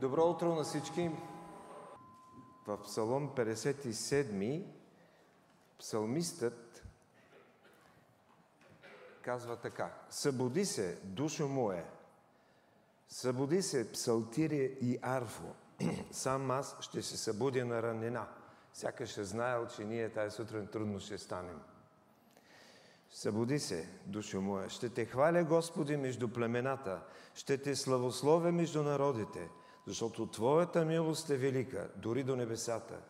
[0.00, 1.10] Добро утро на всички!
[2.66, 4.62] В Псалом 57
[5.78, 6.84] псалмистът
[9.22, 9.94] казва така.
[10.10, 11.84] Събуди се, душо мое,
[13.08, 15.54] събуди се, псалтири и арфо.
[16.10, 18.26] Сам аз ще се събудя на ранена.
[18.72, 21.60] Сякаш е знаел, че ние тази сутрин трудно ще станем.
[23.10, 24.70] Събуди се, душо моя.
[24.70, 27.02] Ще те хваля, Господи, между племената.
[27.34, 29.48] Ще те славословя между народите,
[29.88, 33.00] защото Твоята милост е велика, дори до небесата,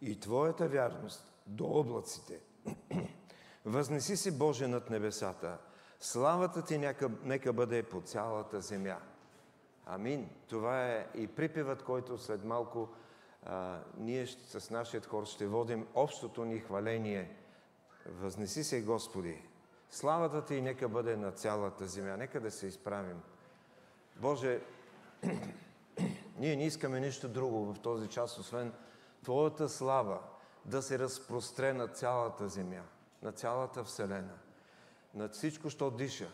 [0.00, 2.40] и Твоята вярност до облаците.
[3.64, 5.58] Възнеси се, Боже, над небесата.
[6.00, 8.98] Славата Ти нека, нека бъде по цялата земя.
[9.86, 10.28] Амин.
[10.48, 12.88] Това е и припевът, който след малко
[13.46, 17.36] а, ние с нашия хор ще водим общото ни хваление–
[18.06, 19.42] Възнеси се, Господи.
[19.90, 22.16] Славата Ти нека бъде на цялата земя.
[22.16, 23.20] Нека да се изправим.
[24.16, 24.60] Боже,
[26.38, 28.72] ние не искаме нищо друго в този час, освен
[29.22, 30.20] Твоята слава
[30.64, 32.82] да се разпростре на цялата земя,
[33.22, 34.38] на цялата Вселена,
[35.14, 36.28] на всичко, що диша.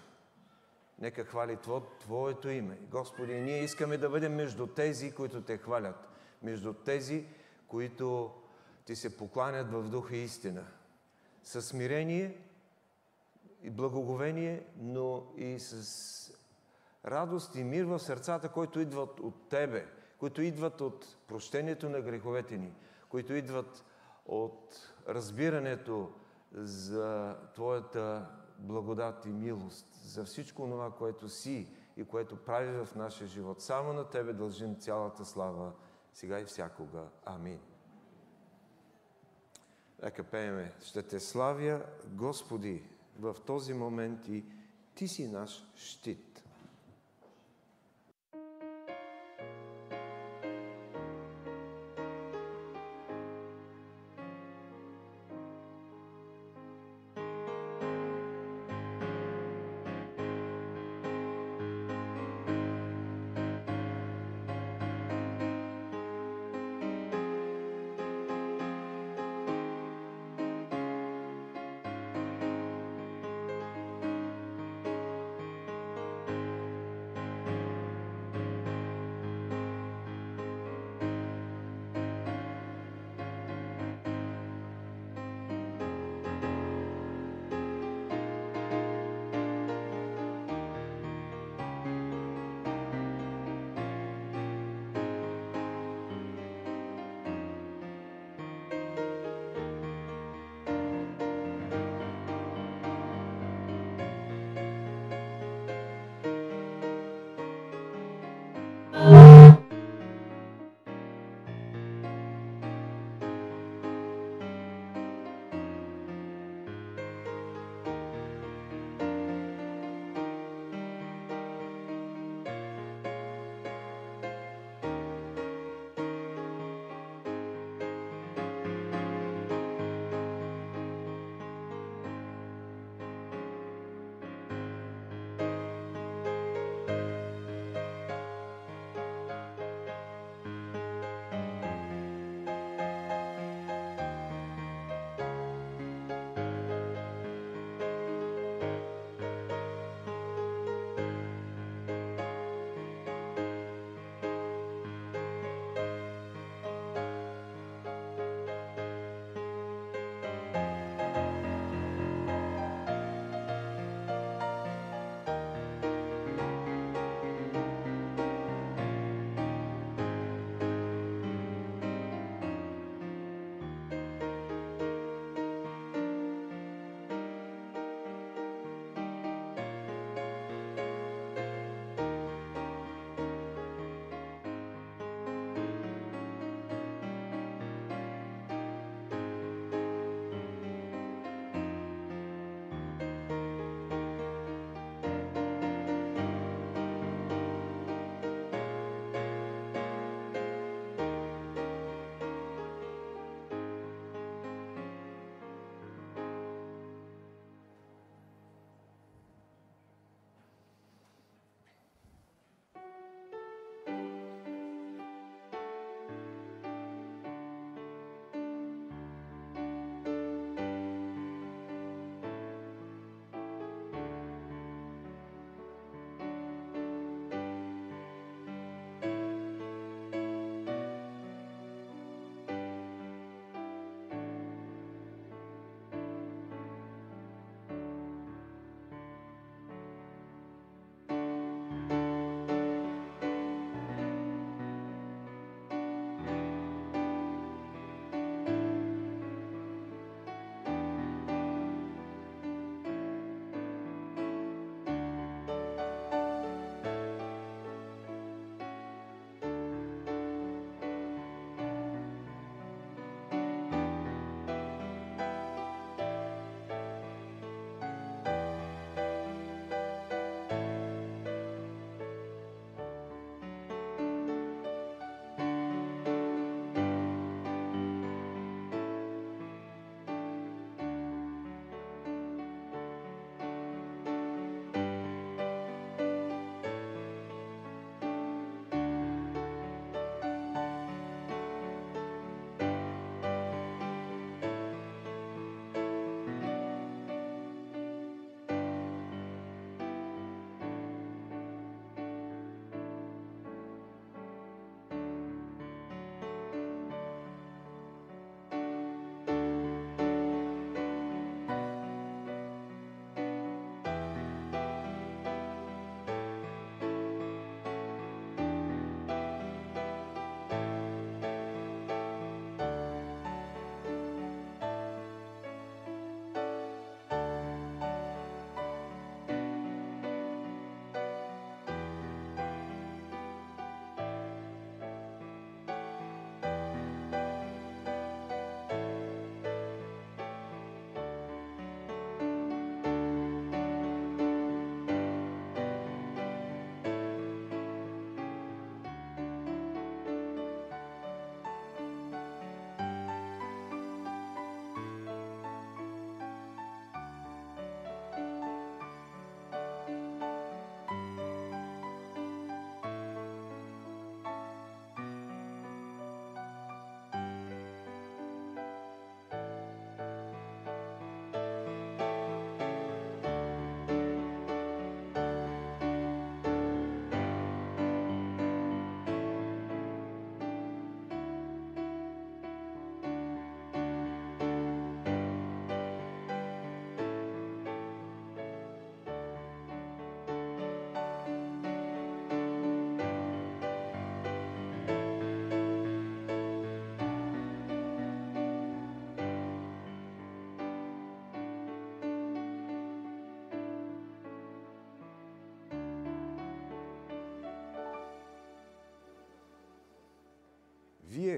[0.99, 1.59] Нека хвали
[2.01, 2.79] Твоето име.
[2.91, 6.09] Господи, ние искаме да бъдем между тези, които Те хвалят,
[6.43, 7.27] между тези,
[7.69, 8.31] които
[8.85, 10.67] Ти се покланят в духа и истина–
[11.43, 12.37] със смирение
[13.63, 16.33] и благоговение, но и с
[17.05, 19.87] радост и мир в сърцата, които идват от Тебе,
[20.19, 22.75] които идват от прощението на греховете ни,
[23.09, 23.85] които идват
[24.27, 26.13] от разбирането
[26.53, 28.29] за Твоята
[28.59, 33.63] благодат и милост, за всичко това, което си и което прави в нашия живот.
[33.63, 35.73] Само на Тебе дължим цялата слава,
[36.15, 37.03] сега и всякога.
[37.25, 37.61] Амин.
[40.03, 40.73] Нека пееме.
[40.83, 42.83] Ще те славя, Господи,
[43.19, 44.45] в този момент и
[44.95, 46.30] Ти си наш щит.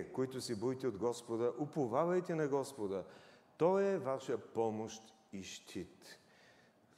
[0.02, 3.04] Вие, които се боите от Господа, уповавайте на Господа.
[3.56, 5.02] Той е ваша помощ
[5.32, 6.18] и щит.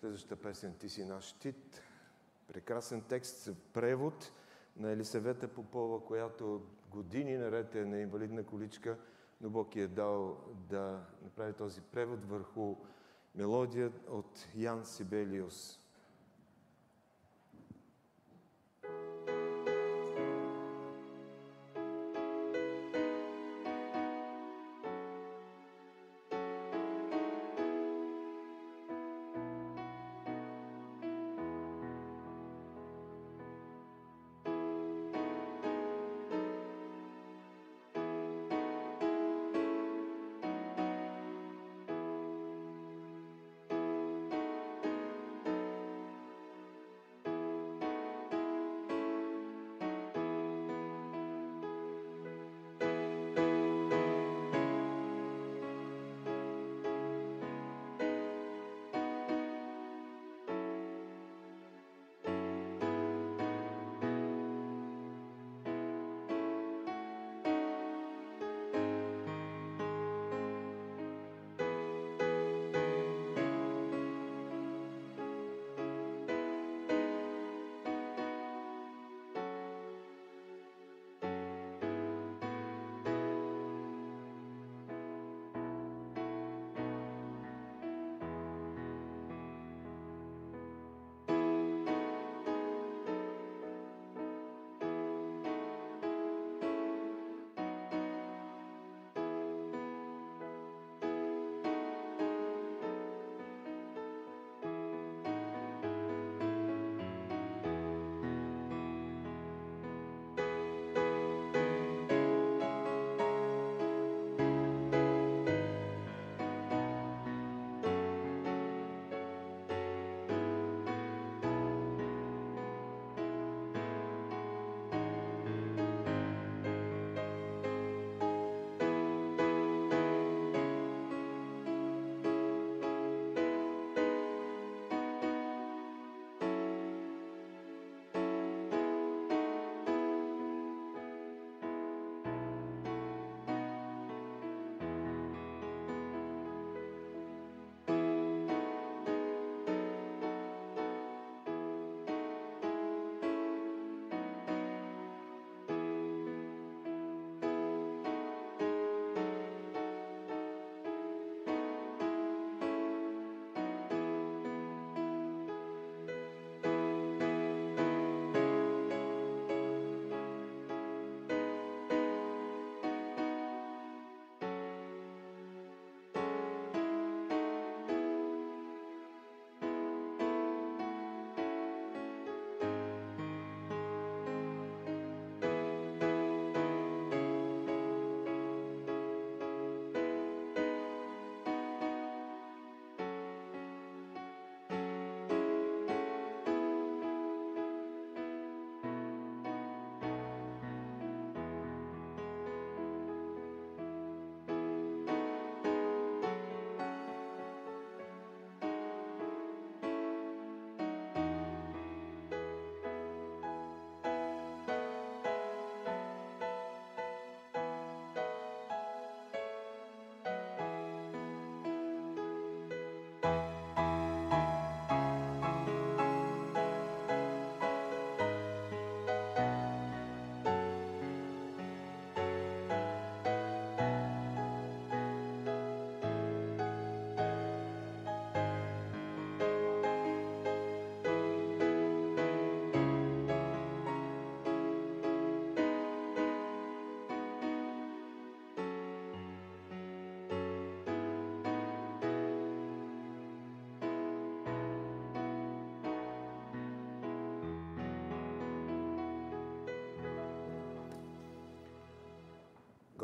[0.00, 1.82] Следващата песен Ти си наш щит.
[2.48, 4.32] Прекрасен текст, превод
[4.76, 8.98] на Елисавета Попова, която години наред е на инвалидна количка,
[9.40, 12.76] но Бог е дал да направи този превод върху
[13.34, 15.80] мелодия от Ян Сибелиус.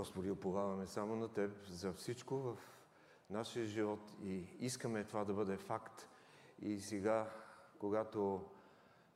[0.00, 2.56] Господи, оповаваме само на Теб за всичко в
[3.30, 6.08] нашия живот и искаме това да бъде факт.
[6.62, 7.30] И сега,
[7.78, 8.44] когато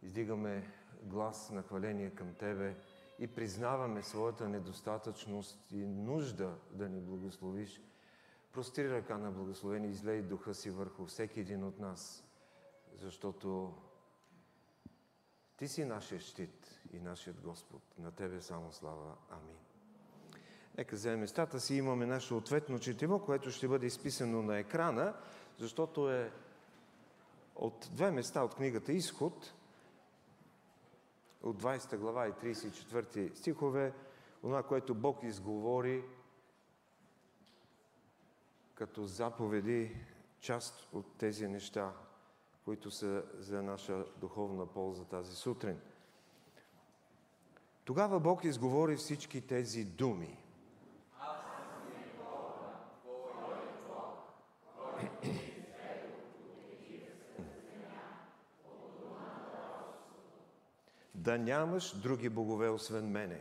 [0.02, 0.72] издигаме
[1.02, 2.76] глас на хваление към Тебе
[3.18, 7.82] и признаваме своята недостатъчност и нужда да ни благословиш,
[8.52, 12.24] простри ръка на благословение излей духа си върху всеки един от нас,
[12.94, 13.74] защото
[15.56, 17.82] Ти си нашия щит и нашият Господ.
[17.98, 19.16] На Тебе само слава.
[19.30, 19.43] Амин.
[20.78, 21.74] Нека вземем местата си.
[21.74, 25.14] Имаме нашето ответно четиво, което ще бъде изписано на екрана,
[25.58, 26.32] защото е
[27.56, 29.54] от две места от книгата Изход,
[31.42, 33.92] от 20 глава и 34 стихове,
[34.40, 36.04] това, което Бог изговори
[38.74, 39.96] като заповеди,
[40.40, 41.92] част от тези неща,
[42.64, 45.80] които са за наша духовна полза тази сутрин.
[47.84, 50.43] Тогава Бог изговори всички тези думи.
[61.24, 63.40] Да нямаш други богове освен мене.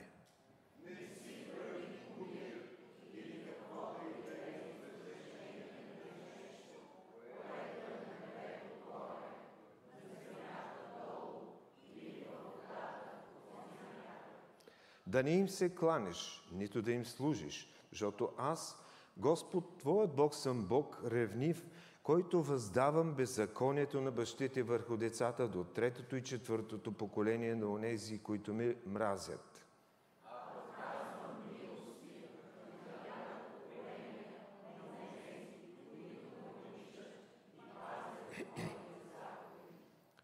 [15.08, 18.78] Да не им се кланеш, нито да им служиш, защото аз,
[19.18, 21.66] Господ, Твоят Бог, съм Бог ревнив,
[22.04, 28.54] който въздавам беззаконието на бащите върху децата до третото и четвъртото поколение на онези, които
[28.54, 29.66] ме мразят.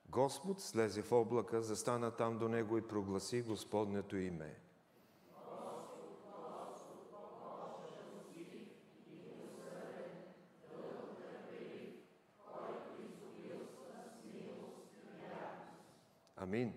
[0.09, 4.55] Господ слезе в облака, застана там до него и прогласи Господнето име.
[16.41, 16.73] Амин.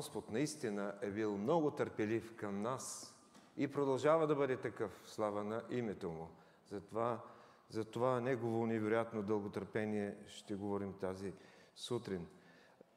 [0.00, 3.14] Господ наистина е бил много търпелив към нас
[3.56, 5.02] и продължава да бъде такъв.
[5.06, 6.28] Слава на името Му.
[6.66, 7.20] Затова,
[7.68, 11.32] затова Негово невероятно дълготърпение ще говорим тази
[11.74, 12.26] сутрин.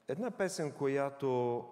[0.07, 1.63] Една песен, която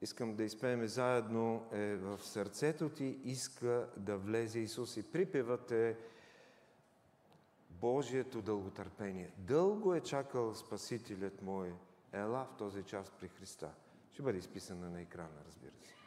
[0.00, 4.96] искам да изпеем заедно е в сърцето ти иска да влезе Исус.
[4.96, 5.96] И припевът е
[7.70, 9.30] Божието дълготърпение.
[9.38, 11.74] Дълго е чакал Спасителят мой.
[12.14, 13.70] Ела в този час при Христа.
[14.12, 16.03] Ще бъде изписана на екрана, разбира се.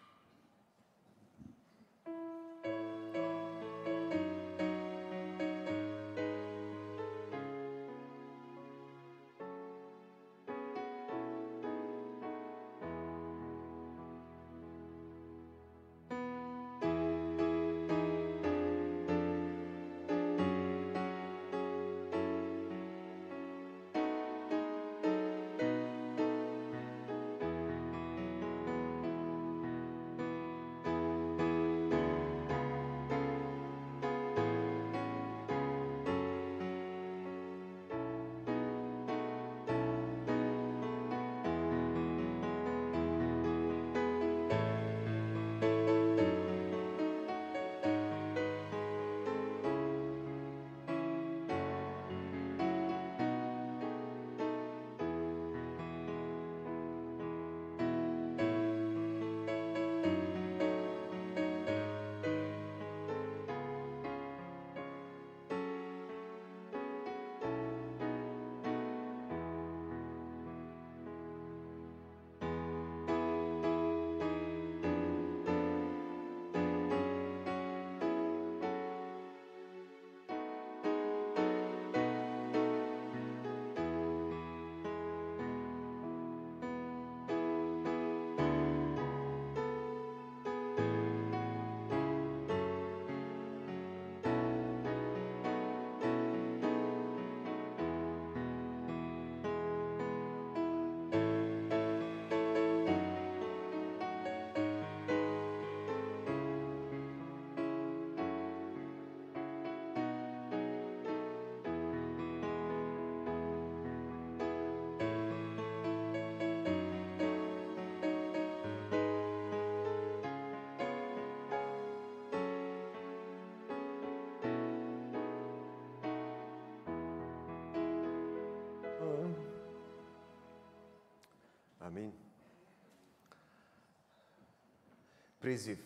[135.48, 135.80] Призив,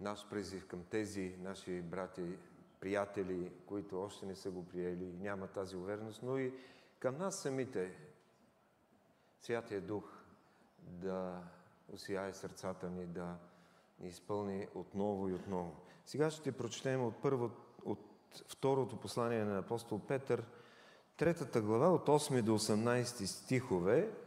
[0.00, 2.22] наш призив към тези наши брати,
[2.80, 6.52] приятели, които още не са го приели и нямат тази увереност, но и
[6.98, 7.92] към нас самите,
[9.40, 10.04] Святия Дух
[10.78, 11.42] да
[11.92, 13.36] осияе сърцата ни, да
[14.00, 15.76] ни изпълни отново и отново.
[16.06, 17.50] Сега ще прочетем от, първо,
[17.84, 18.00] от
[18.48, 20.44] второто послание на апостол Петър,
[21.16, 24.23] третата глава, от 8 до 18 стихове,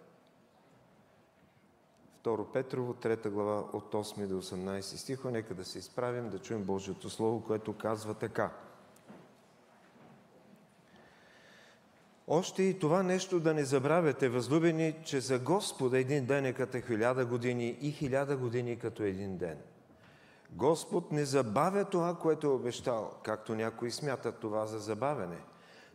[2.27, 5.31] 2 Петрово, 3 глава от 8 до 18 стиха.
[5.31, 8.51] Нека да се изправим, да чуем Божието Слово, което казва така.
[12.27, 16.77] Още и това нещо да не забравяте, възлюбени, че за Господа един ден е като
[16.87, 19.57] хиляда години и хиляда години като един ден.
[20.51, 25.37] Господ не забавя това, което е обещал, както някои смятат това за забавене,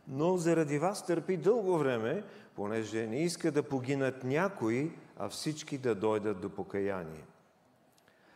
[0.07, 2.23] но заради вас търпи дълго време,
[2.55, 7.25] понеже не иска да погинат някои, а всички да дойдат до покаяние.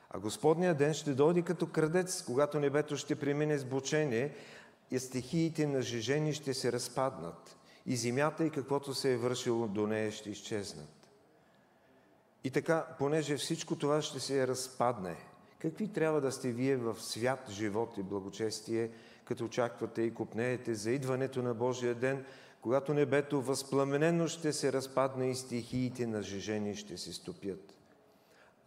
[0.10, 4.36] А Господния ден ще дойде като крадец, когато небето ще премине с бучение
[4.92, 9.88] и стихиите на жежени ще се разпаднат и земята и каквото се е вършило до
[9.88, 11.10] нея ще изчезнат.
[12.44, 15.16] И така, понеже всичко това ще се разпадне,
[15.60, 18.92] какви трябва да сте вие в свят, живот и благочестие,
[19.26, 22.26] като очаквате и купнеете за идването на Божия ден,
[22.62, 27.74] когато небето възпламенено ще се разпадне и стихиите на жежени ще се стопят.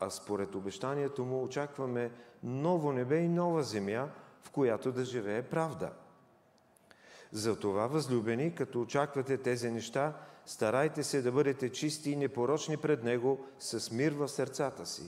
[0.01, 2.11] А според обещанието му очакваме
[2.43, 4.09] ново небе и нова земя,
[4.43, 5.93] в която да живее правда–
[7.33, 13.47] затова, възлюбени, като очаквате тези неща, старайте се да бъдете чисти и непорочни пред Него
[13.59, 15.03] с мир в сърцата си.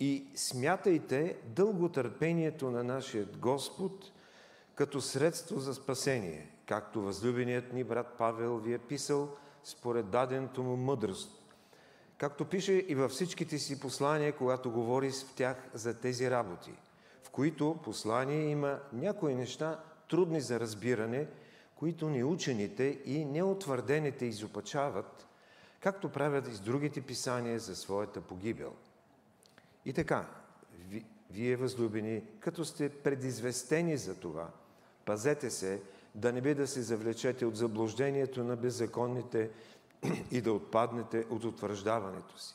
[0.00, 4.12] И смятайте дълготърпението на нашия Господ
[4.74, 10.76] като средство за спасение, както възлюбеният ни брат Павел ви е писал според даденото му
[10.76, 11.42] мъдрост.
[12.18, 16.72] Както пише и във всичките си послания, когато говори в тях за тези работи,
[17.22, 21.26] в които послание има някои неща, трудни за разбиране,
[21.76, 25.26] които ни учените и неутвърдените изопачават,
[25.80, 28.72] както правят и с другите писания за своята погибел.
[29.84, 30.26] И така,
[31.30, 34.48] вие възлюбени, като сте предизвестени за това,
[35.04, 35.82] пазете се,
[36.14, 39.50] да не би да се завлечете от заблуждението на беззаконните
[40.30, 42.54] и да отпаднете от утвърждаването си.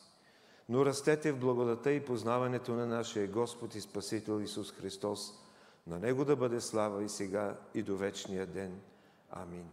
[0.68, 5.32] Но растете в благодата и познаването на нашия Господ и Спасител Исус Христос–
[5.86, 8.80] на Него да бъде слава и сега, и до вечния ден.
[9.30, 9.68] Амин.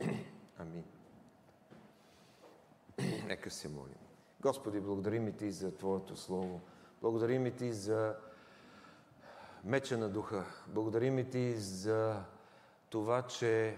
[0.58, 0.84] Амин.
[3.26, 3.98] Нека се молим.
[4.40, 6.60] Господи, благодарим Ти за Твоето Слово.
[7.02, 8.16] Благодарим Ти за
[9.64, 10.44] меча на духа.
[10.66, 12.22] Благодарим Ти за
[12.90, 13.76] това, че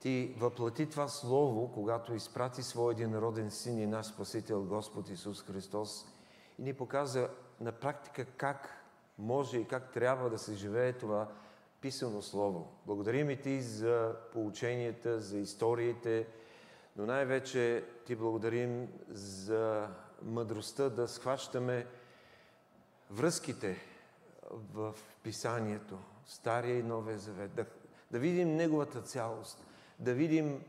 [0.00, 6.06] Ти въплати това Слово, когато изпрати Своя единороден Син и наш Спасител Господ Исус Христос
[6.58, 7.28] и ни показа
[7.60, 8.84] на практика как
[9.18, 11.28] може и как трябва да се живее това
[11.80, 12.72] писано слово.
[12.86, 16.26] Благодарим и ти за поученията, за историите,
[16.96, 19.88] но най-вече ти благодарим за
[20.22, 21.86] мъдростта да схващаме
[23.10, 23.76] връзките
[24.50, 27.66] в писанието, Стария и Новия Завет, да,
[28.10, 29.66] да видим неговата цялост,
[29.98, 30.62] да видим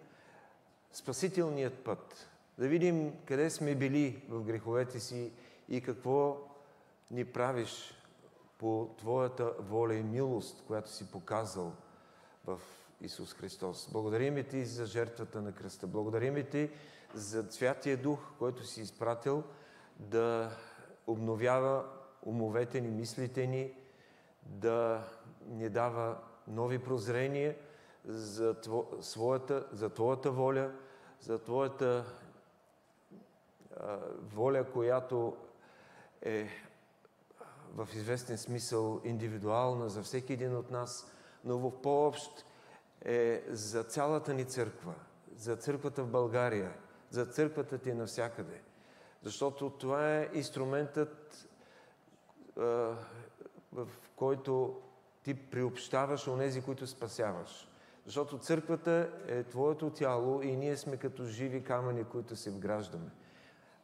[0.94, 5.32] спасителният път, да видим къде сме били в греховете си
[5.70, 6.38] и какво
[7.12, 7.94] ни правиш
[8.58, 11.74] по Твоята воля и милост, която си показал
[12.46, 12.60] в
[13.02, 13.90] Исус Христос.
[13.92, 15.88] Благодарим Ти за жертвата на кръста.
[15.88, 16.70] Благодарим Ти
[17.14, 19.44] за Святия Дух, който си изпратил
[20.00, 20.58] да
[21.08, 21.86] обновява
[22.26, 23.74] умовете ни, мислите ни,
[24.46, 25.08] да
[25.48, 27.56] ни дава нови прозрения
[28.06, 30.72] за, тво, своята, за Твоята воля,
[31.22, 32.06] за Твоята
[33.78, 35.38] а, воля, която
[36.22, 36.50] е
[37.76, 41.12] в известен смисъл индивидуална за всеки един от нас,
[41.44, 42.46] но в по-общ
[43.06, 44.94] е за цялата ни църква,
[45.36, 46.74] за църквата в България,
[47.10, 48.62] за църквата ти навсякъде.
[49.24, 51.48] Защото това е инструментът,
[53.72, 54.82] в който
[55.28, 57.70] ти приобщаваш онези, които спасяваш.
[58.06, 63.10] Защото църквата е твоето тяло и ние сме като живи камъни, които се вграждаме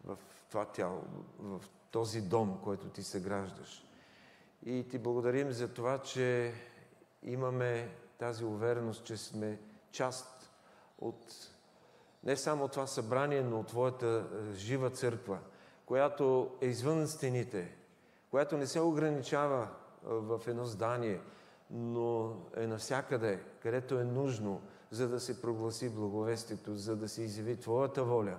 [0.04, 0.18] в
[0.50, 1.02] това тяло,
[1.40, 3.86] в този дом, който ти съграждаш.
[4.66, 6.54] И ти благодарим за това, че
[7.24, 9.60] имаме тази увереност, че сме
[9.92, 10.52] част
[11.00, 11.50] от
[12.24, 15.40] не само това събрание, но от Твоята е, жива църква,
[15.86, 17.76] която е извън стените,
[18.32, 19.68] която не се ограничава
[20.06, 21.20] в едно здание,
[21.72, 24.62] но е навсякъде, където е нужно,
[24.92, 28.38] за да се прогласи благовестието, за да се изяви Твоята воля.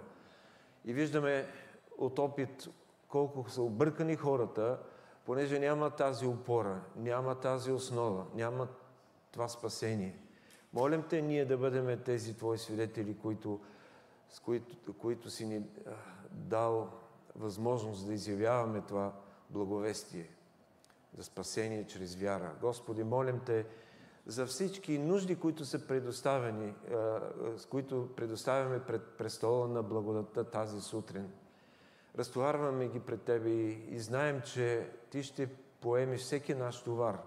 [0.84, 1.46] И виждаме
[1.98, 2.68] от опит
[3.08, 4.78] колко са объркани хората,
[5.24, 8.68] понеже няма тази опора, няма тази основа, няма
[9.32, 10.18] това спасение.
[10.72, 13.60] Молим те ние да бъдем тези Твои свидетели, които,
[14.28, 15.62] с които, които си ни
[16.30, 16.90] дал
[17.36, 19.12] възможност да изявяваме това
[19.50, 20.33] благовестие
[21.16, 22.52] за спасение чрез вяра.
[22.60, 23.66] Господи, молим Те
[24.26, 26.74] за всички нужди, които са предоставени,
[27.56, 31.30] с които предоставяме пред престола на благодата тази сутрин–
[32.18, 35.46] разтоварваме ги пред Тебе и, знаем, че Ти ще
[35.80, 37.18] поемеш всеки наш товар.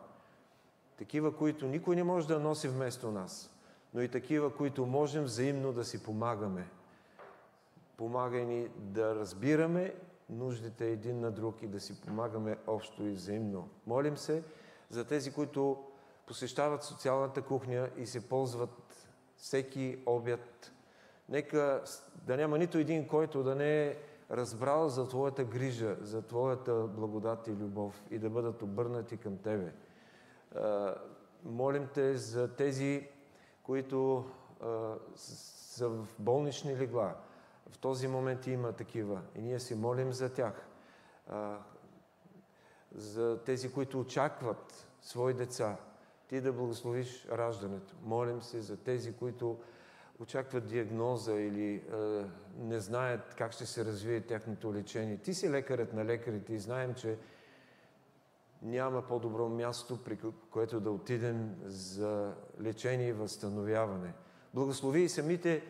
[0.97, 3.52] Такива, които никой не може да носи вместо нас,
[3.93, 6.69] но и такива, които можем взаимно да си помагаме.
[7.97, 9.95] Помагай ни да разбираме
[10.30, 13.70] нуждите един на друг и да си помагаме общо и взаимно.
[13.88, 14.44] Молим се
[14.90, 15.84] за тези, които
[16.28, 20.72] посещават социалната кухня и се ползват всеки обяд.
[21.30, 21.84] Нека
[22.26, 23.98] да няма нито един, който да не е
[24.32, 29.74] разбрал за Твоята грижа, за Твоята благодат и любов и да бъдат обърнати към Тебе.
[31.44, 33.10] Молим Те за тези,
[33.63, 34.26] които
[35.16, 37.16] са в болнични легла.
[37.69, 40.67] В този момент има такива и ние си молим за тях.
[42.95, 45.77] За тези, които очакват свои деца,
[46.27, 47.95] Ти да благословиш раждането.
[48.03, 49.60] Молим се за тези, които
[50.19, 51.82] очакват диагноза или е,
[52.60, 55.17] не знаят как ще се развие тяхното лечение.
[55.17, 57.17] Ти си лекарът на лекарите и знаем, че
[58.62, 60.19] няма по-добро място, при
[60.51, 64.13] което да отидем за лечение и възстановяване.
[64.53, 65.63] Благослови и самите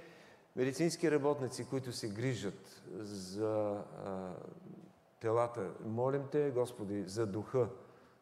[0.58, 4.34] медицински работници, които се грижат за а,
[5.20, 5.72] телата.
[5.86, 7.70] Молим Те, Господи, за духа,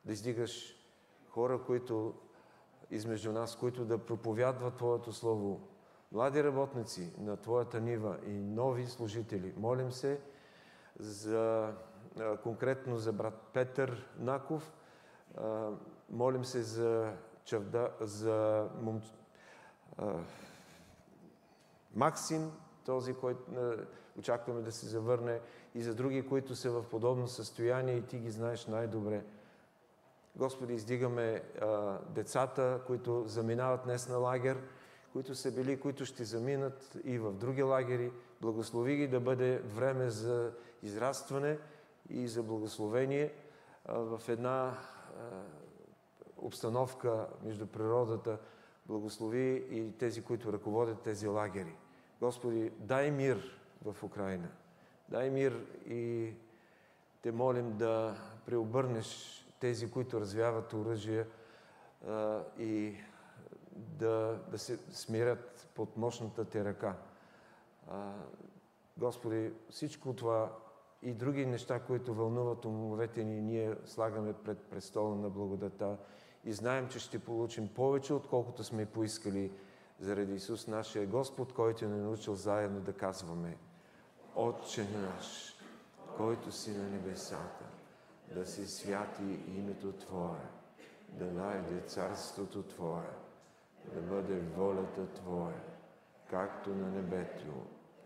[0.06, 0.76] да издигаш
[1.30, 2.14] хора, които
[2.92, 5.68] измежду нас, които да проповядват Твоето Слово,
[6.12, 9.54] млади работници на Твоята нива и нови служители.
[9.58, 10.20] Молим се
[11.00, 11.72] за,
[12.44, 14.74] конкретно за брат Петър Наков.
[16.10, 17.14] Молим се за,
[17.46, 19.02] чавда, за мом...
[21.96, 22.52] Максим,
[22.86, 23.42] този, който
[24.20, 25.40] очакваме да се завърне,
[25.76, 29.24] и за други, които са в подобно състояние и Ти ги знаеш най-добре.
[30.36, 34.62] Господи, издигаме а, децата, които заминават днес на лагер–
[35.16, 38.12] които са били, които ще заминат и в други лагери.
[38.42, 40.52] Благослови ги да бъде време за
[40.84, 41.58] израстване
[42.10, 43.34] и за благословение
[43.86, 44.78] в една
[46.38, 48.38] обстановка между природата.
[48.86, 51.76] Благослови и тези, които ръководят тези лагери.
[52.26, 54.48] Господи, дай мир в Украина.
[55.10, 56.34] Дай мир и
[57.22, 61.26] те молим да преобърнеш тези, които развяват оръжие
[62.60, 62.96] и
[63.72, 66.96] да, да се смирят под мощната ти ръка.
[68.98, 70.52] Господи, всичко това
[71.02, 75.98] и други неща, които вълнуват умовете ни, ние слагаме пред престола на благодата
[76.46, 79.52] и знаем, че ще получим повече, отколкото сме поискали
[80.00, 83.58] заради Исус, нашия Господ, който ни е научил заедно да казваме
[84.36, 85.56] Отче наш,
[86.18, 87.66] който си на небесата,
[88.34, 90.50] да се святи името Твое,
[91.10, 93.10] да найде царството Твое,
[93.94, 95.64] да бъде волята Твоя,
[96.30, 97.54] както на небето,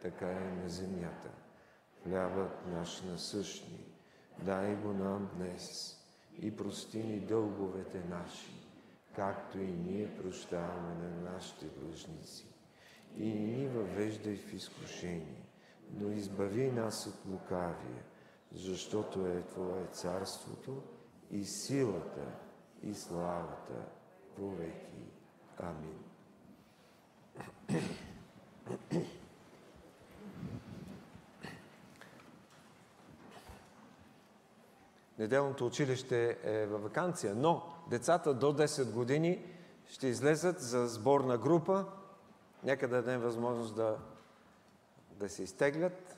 [0.02, 1.30] така и на земята.
[2.04, 3.86] Хлябът наш насъщни,
[4.44, 5.98] дай го нам днес
[6.42, 8.59] и прости ни дълговете наши,
[9.20, 12.48] както и ние прощаваме на нашите длъжници.
[13.18, 15.46] И ни въвеждай в изкушение,
[15.94, 18.04] но избави нас от лукавия,
[18.52, 20.84] защото е Твое царството
[21.32, 22.26] и силата
[22.84, 23.86] и славата
[24.38, 25.04] веки.
[25.58, 26.00] Амин.
[35.20, 39.46] Неделното училище е във вакансия, но децата до 10 години
[39.86, 41.86] ще излезат за сборна група.
[42.64, 43.98] Нека да дадем възможност да,
[45.12, 46.16] да се изтеглят.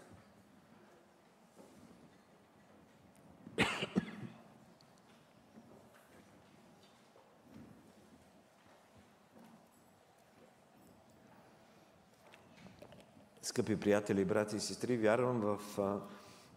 [13.41, 15.59] Скъпи приятели, брати и сестри, вярвам в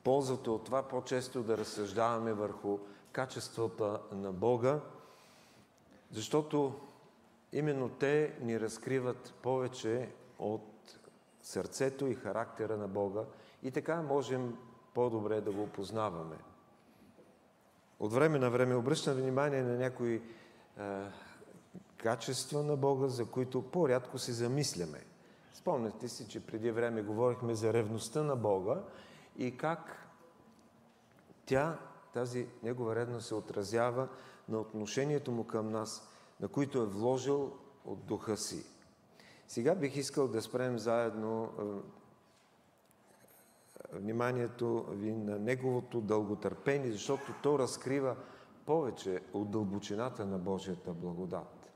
[0.05, 2.79] ползата от това по-често да разсъждаваме върху
[3.13, 4.81] качествата на Бога,
[6.11, 6.75] защото
[7.53, 10.99] именно те ни разкриват повече от
[11.43, 13.21] сърцето и характера на Бога
[13.63, 14.57] и така можем
[14.95, 16.37] по-добре да го познаваме.
[18.01, 20.23] От време на време обръщам внимание на някои е,
[21.97, 25.05] качества на Бога, за които по-рядко се замисляме–
[25.65, 28.83] Спомняте си, че преди време говорихме за ревността на Бога
[29.39, 30.09] и как
[31.47, 31.79] тя,
[32.13, 34.09] тази негова ревност се отразява
[34.49, 36.09] на отношението му към нас,
[36.41, 37.53] на които е вложил
[37.85, 38.67] от духа си.
[39.49, 41.53] Сега бих искал да спрем заедно
[43.93, 48.17] вниманието ви на неговото дълготърпение, защото то разкрива
[48.67, 51.71] повече от дълбочината на Божията благодат.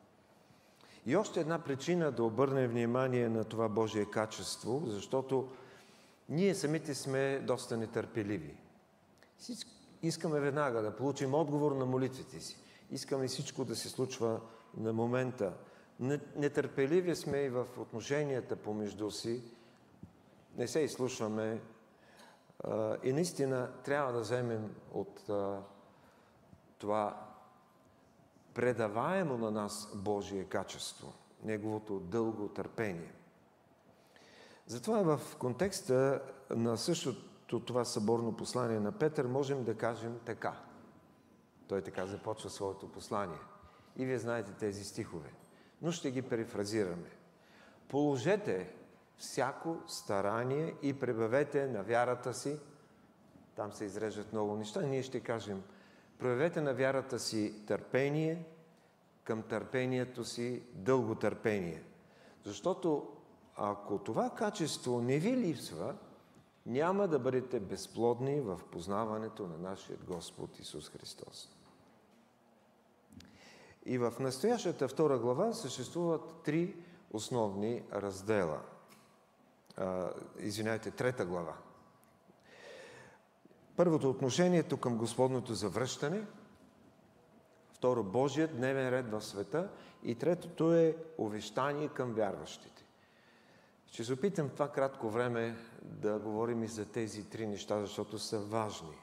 [1.07, 5.49] И още една причина да обърнем внимание на това Божие качество, защото
[6.29, 8.57] Ние самите сме доста нетърпеливи.
[10.03, 12.57] Искаме веднага да получим отговор на молитвите си.
[12.91, 14.41] Искаме всичко да се случва
[14.77, 15.53] на момента.
[16.37, 19.43] Нетърпеливи сме и в отношенията помежду си.
[20.57, 21.61] Не се изслушваме.
[23.03, 25.31] И наистина трябва да вземем от
[26.79, 27.27] това
[28.55, 31.13] предаваемо на нас Божие качество,
[31.45, 33.13] Неговото дълго търпение.
[34.69, 40.55] Затова в контекста на същото това съборно послание на Петър можем да кажем така.
[41.69, 43.39] Той така започва своето послание.
[43.97, 45.33] И вие знаете тези стихове.
[45.83, 47.11] Но ще ги перифразираме.
[47.89, 48.71] Положете
[49.17, 52.59] всяко старание и пребавете на вярата си.
[53.57, 54.83] Там се изрежат много неща.
[54.83, 55.63] Ние ще кажем,
[56.19, 58.45] проявете на вярата си търпение,
[59.25, 61.83] към търпението си дълго търпение.
[62.45, 63.18] Защото
[63.59, 65.95] ако това качество не ви липсва,
[66.67, 71.49] няма да бъдете безплодни в познаването на нашия Господ Исус Христос.
[73.87, 76.77] И в настоящата втора глава съществуват три
[77.11, 78.61] основни раздела.
[80.39, 81.55] извинявайте, трета глава.
[83.77, 86.27] Първото отношението към Господното завръщане,
[87.73, 89.71] второ Божият дневен ред в света
[90.03, 92.78] и третото е увещание към вярващите.
[93.91, 98.39] Ще се опитам това кратко време да говорим и за тези три неща, защото са
[98.39, 98.99] важни.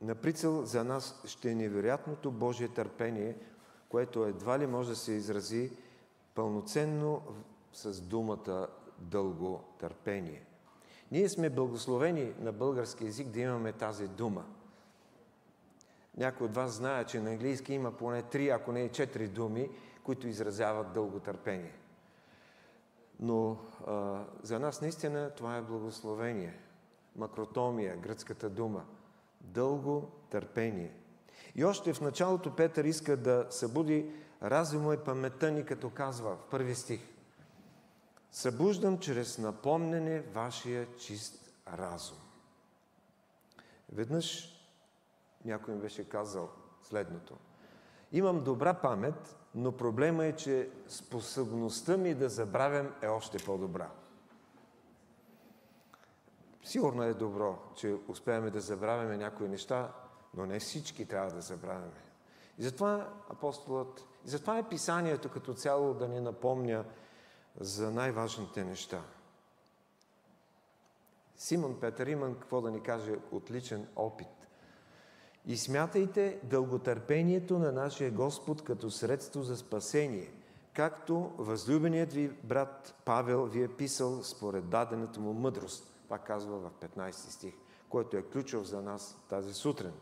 [0.00, 3.36] На прицел за нас ще е невероятното Божие търпение,
[3.88, 5.72] което едва ли може да се изрази
[6.34, 7.22] пълноценно
[7.72, 10.46] с думата дълго търпение.
[11.12, 14.44] Ние сме благословени на български язик да имаме тази дума.
[16.16, 19.70] Някой от вас знае, че на английски има поне три, ако не и четири думи,
[20.04, 21.74] които изразяват дълго търпение.
[23.20, 26.58] Но а, за нас наистина това е благословение.
[27.16, 28.84] Макротомия, гръцката дума.
[29.40, 30.94] Дълго търпение.
[31.54, 34.10] И още в началото Петър иска да събуди
[34.42, 37.00] разума и паметта ни, като казва в първи стих.
[38.30, 42.18] Събуждам чрез напомнене вашия чист разум.
[43.92, 44.54] Веднъж
[45.44, 46.50] някой ми беше казал
[46.82, 47.36] следното.
[48.14, 53.90] Имам добра памет, но проблема е, че способността ми да забравям е още по-добра.
[56.64, 59.92] Сигурно е добро, че успеем да забравяме някои неща,
[60.34, 62.02] но не всички трябва да забравяме.
[62.58, 66.84] И затова апостолът, и затова е писанието като цяло да ни напомня
[67.60, 69.02] за най-важните неща.
[71.36, 74.43] Симон Петър има какво да ни каже отличен опит.
[75.46, 80.32] И смятайте дълготърпението на нашия Господ като средство за спасение,
[80.72, 86.00] както възлюбеният ви брат Павел ви е писал според дадената му мъдрост.
[86.04, 87.54] Това казва в 15 стих,
[87.88, 89.92] който е ключов за нас тази сутрин.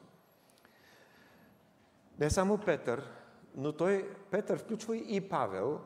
[2.19, 3.11] Не само Петър,
[3.55, 5.81] но той, Петър включва и Павел,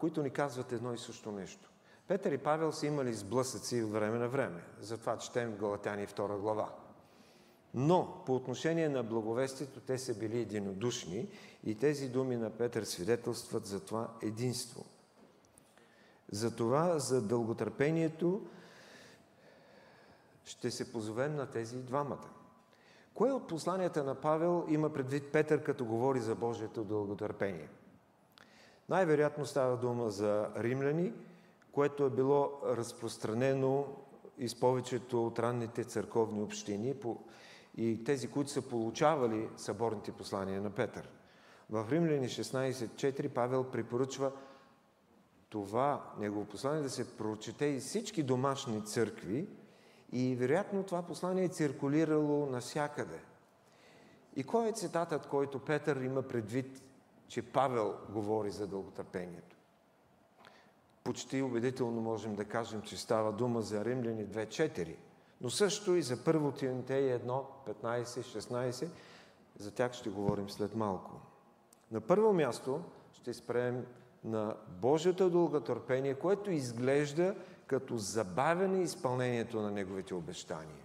[0.00, 1.69] които ни казват едно и също нещо.
[2.10, 4.62] Петър и Павел са имали сблъсъци от време на време.
[4.80, 6.72] Затова четем Галатяни 2 глава.
[7.74, 11.28] Но по отношение на благовестието те са били единодушни
[11.64, 14.84] и тези думи на Петър свидетелстват за това единство.
[16.32, 18.46] За това, за дълготърпението,
[20.44, 22.28] ще се позовем на тези двамата.
[23.14, 27.68] Кое от посланията на Павел има предвид Петър, като говори за Божието дълготърпение?
[28.88, 31.12] Най-вероятно става дума за римляни,
[31.72, 33.86] което е било разпространено
[34.38, 36.94] из повечето от ранните църковни общини
[37.76, 41.08] и тези, които са получавали съборните послания на Петър.
[41.70, 44.32] В Римляни 16.4 Павел препоръчва
[45.48, 49.48] това негово послание да се прочете и всички домашни църкви
[50.12, 53.20] и вероятно това послание е циркулирало навсякъде.
[54.36, 56.82] И кой е цитатът, който Петър има предвид,
[57.28, 59.49] че Павел говори за дълготърпението?
[61.04, 64.96] Почти убедително можем да кажем, че става дума за Римляни 2.4,
[65.40, 67.44] но също и за първо Тимотей 1,
[67.82, 68.88] 15, 16,
[69.58, 71.20] за тях ще говорим след малко.
[71.90, 72.82] На първо място
[73.12, 73.86] ще спрем
[74.24, 77.34] на Божието дълготърпение, което изглежда
[77.66, 80.84] като забавяне изпълнението на Неговите обещания.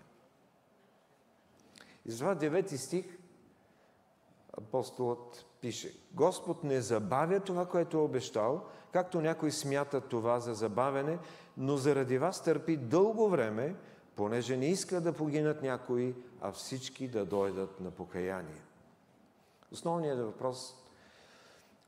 [2.06, 3.15] И затова 9 стих
[4.58, 11.20] апостолът пише Господ не забавя това, което е обещал, както някой смята това за забавяне,
[11.58, 13.76] но заради вас търпи дълго време,
[14.16, 18.62] понеже не иска да погинат някои, а всички да дойдат на покаяние.
[19.72, 20.76] Основният въпрос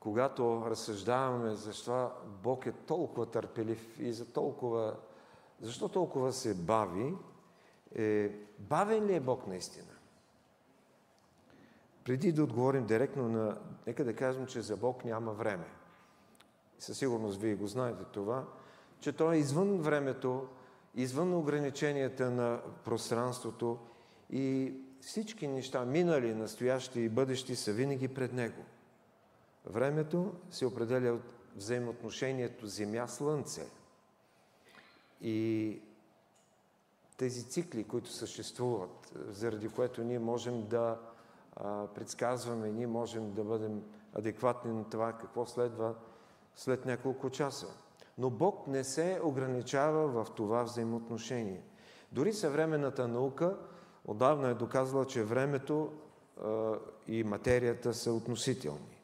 [0.00, 2.10] когато разсъждаваме защо
[2.42, 4.96] Бог е толкова търпелив и за толкова,
[5.60, 7.14] защо толкова се бави,
[7.94, 9.97] е, бавен ли е Бог наистина?
[12.08, 13.58] Преди да отговорим директно на...
[13.86, 15.66] Нека да кажем, че за Бог няма време.
[16.78, 18.44] Със сигурност вие го знаете това,
[19.00, 20.48] че Той е извън времето,
[20.94, 23.78] извън ограниченията на пространството
[24.30, 28.64] и всички неща, минали, настоящи и бъдещи, са винаги пред Него.
[29.66, 31.22] Времето се определя от
[31.56, 33.66] взаимоотношението Земя-Слънце.
[35.20, 35.80] И
[37.16, 40.98] тези цикли, които съществуват, заради което ние можем да
[41.94, 43.82] предсказваме, ние можем да бъдем
[44.14, 45.94] адекватни на това какво следва
[46.54, 47.66] след няколко часа.
[48.18, 51.62] Но Бог не се ограничава в това взаимоотношение.
[52.12, 53.56] Дори съвременната наука
[54.04, 55.92] отдавна е доказала, че времето
[57.06, 59.02] и материята са относителни.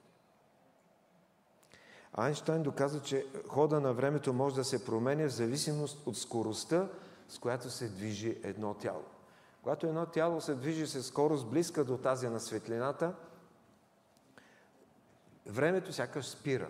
[2.12, 6.88] Айнштайн доказа, че хода на времето може да се променя в зависимост от скоростта,
[7.28, 9.04] с която се движи едно тяло.
[9.64, 13.14] Когато едно тяло се движи с скорост близка до тази на светлината,
[15.47, 16.68] времето сякаш спира.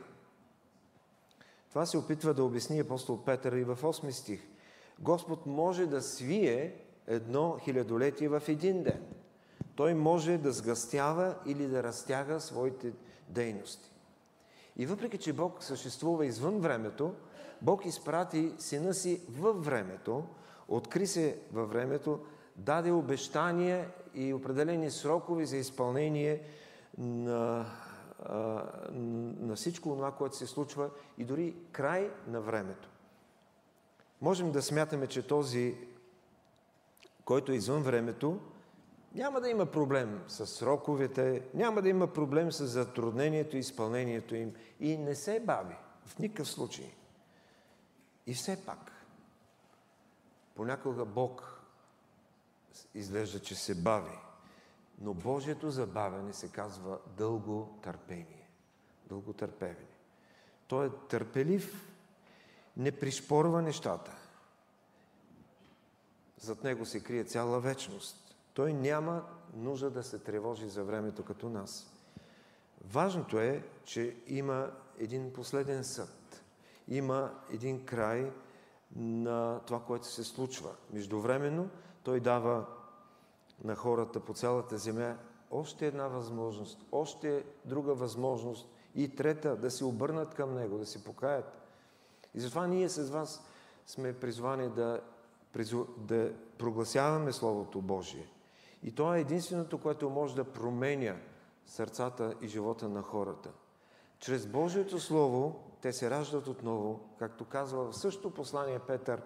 [1.69, 4.43] Това се опитва да обясни апостол Петър и в 8 стих.
[4.99, 9.05] Господ може да свие едно хилядолетие в един ден.
[9.77, 12.93] Той може да сгъстява или да разтяга своите
[13.29, 13.93] дейности.
[14.77, 17.15] И въпреки, че Бог съществува извън времето,
[17.63, 20.25] Бог изпрати сина си във времето,
[20.69, 22.21] откри се във времето,
[22.57, 26.43] даде обещания и определени срокове за изпълнение
[26.99, 27.67] на,
[29.41, 32.89] на всичко това, което се случва и дори край на времето.
[34.21, 35.75] Можем да смятаме, че този,
[37.25, 38.41] който е извън времето,
[39.15, 44.55] няма да има проблем с сроковете, няма да има проблем с затруднението и изпълнението им
[44.81, 45.75] и не се бави
[46.07, 46.95] в никакъв случай.
[48.27, 48.93] И все пак,
[50.55, 51.54] понякога Бог
[52.95, 54.19] изглежда, че се бави,
[55.01, 58.49] но Божието забавяне се казва дълго търпение.
[59.09, 59.99] Дълго търпение.
[60.67, 61.91] Той е търпелив,
[62.77, 64.17] не пришпорва нещата.
[66.41, 68.37] Зад него се крие цяла вечност.
[68.55, 71.95] Той няма нужда да се тревожи за времето като нас.
[72.85, 76.45] Важното е, че има един последен съд.
[76.89, 78.33] Има един край
[78.97, 80.71] на това, което се случва.
[80.93, 81.71] Междувременно
[82.05, 82.67] той дава
[83.65, 85.17] на хората по цялата земя
[85.51, 91.05] още една възможност, още друга възможност и трета да се обърнат към Него, да се
[91.05, 91.53] покаят.
[92.35, 93.43] И затова ние с вас
[93.87, 95.01] сме призвани да,
[95.97, 98.29] да прогласяваме Словото Божие.
[98.83, 101.17] И то е единственото, което може да променя
[101.67, 103.51] сърцата и живота на хората.
[104.19, 109.23] Чрез Божието Слово те се раждат отново, както казва в същото послание Петър,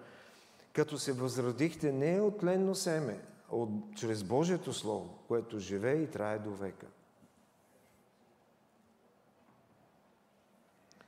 [0.78, 3.20] като се възродихте не от тленно семе,
[3.52, 6.86] а от, чрез Божието Слово, което живее и трае до века.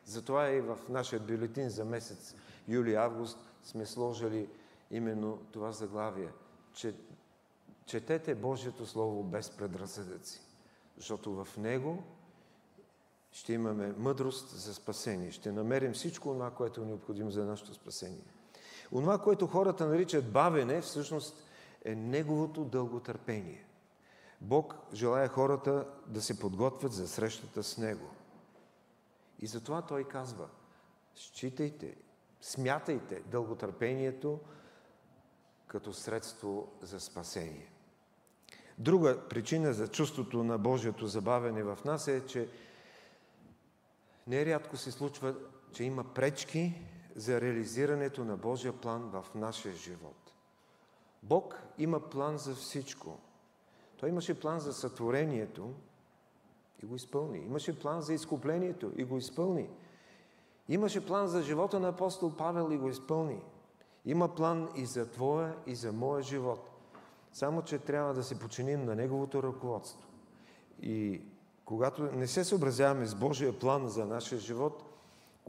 [0.05, 2.35] Затова и в нашия бюлетин за месец
[2.69, 4.49] юли-август сме сложили
[4.91, 6.29] именно това заглавие,
[6.73, 6.95] че
[7.87, 10.41] четете Божието Слово без предразсъдъци,
[10.97, 12.03] защото в него
[13.33, 15.31] ще имаме мъдрост за спасение.
[15.31, 18.25] Ще намерим всичко това, което е необходимо за нашето спасение.
[18.93, 21.45] Онова, което хората наричат бавене, всъщност
[21.85, 23.65] е неговото дълготърпение.
[24.41, 28.11] Бог желая хората да се подготвят за срещата с Него.
[29.39, 30.49] И затова Той казва,
[31.15, 31.97] считайте,
[32.41, 34.41] смятайте дълготърпението
[35.67, 37.73] като средство за спасение.
[38.79, 42.49] Друга причина за чувството на Божието забавене в нас е, че
[44.27, 45.35] нерядко се случва,
[45.73, 46.83] че има пречки
[47.17, 50.33] за реализирането на Божия план в нашия живот.
[51.23, 53.19] Бог има план за всичко.
[53.97, 55.75] Той имаше план за сътворението
[56.83, 57.39] и го изпълни.
[57.39, 59.69] Имаше план за изкуплението и го изпълни.
[60.69, 63.43] Имаше план за живота на апостол Павел и го изпълни.
[64.05, 66.71] Има план и за твоя, и за моя живот.
[67.33, 70.09] Само, че трябва да се починим на Неговото ръководство.
[70.83, 71.23] И
[71.65, 74.90] когато не се съобразяваме с Божия план за нашия живот,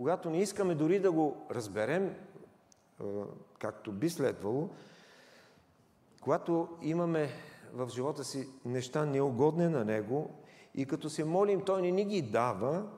[0.02, 2.16] когато не искаме дори да го разберем,
[3.60, 4.70] както би следвало,
[6.22, 7.30] когато имаме
[7.74, 10.30] в живота си неща неугодни на Него
[10.76, 12.90] и като се молим, Той не ни ги дава,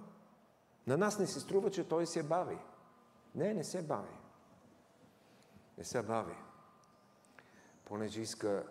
[0.87, 2.57] на нас не се струва, че Той се бави.
[3.35, 4.17] Не, не се бави.
[5.77, 6.35] Не се бави
[7.85, 8.63] понеже иска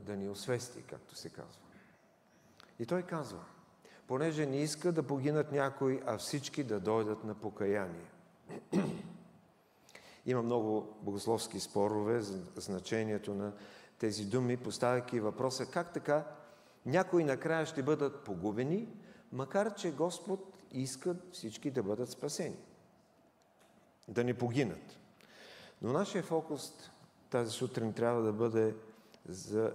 [0.00, 1.62] да ни освести, както се казва.
[2.78, 3.44] И той казва,
[4.12, 8.10] понеже не иска да погинат някои, а всички да дойдат на покаяние.
[10.26, 13.52] Има много богословски спорове за значението на
[13.98, 16.24] тези думи, поставяйки въпроса как така
[16.86, 18.88] някои накрая ще бъдат погубени,
[19.32, 22.56] макар че Господ иска всички да бъдат спасени,
[24.08, 24.98] да не погинат.
[25.82, 26.72] Но нашия фокус
[27.30, 28.74] тази сутрин трябва да бъде
[29.28, 29.72] за,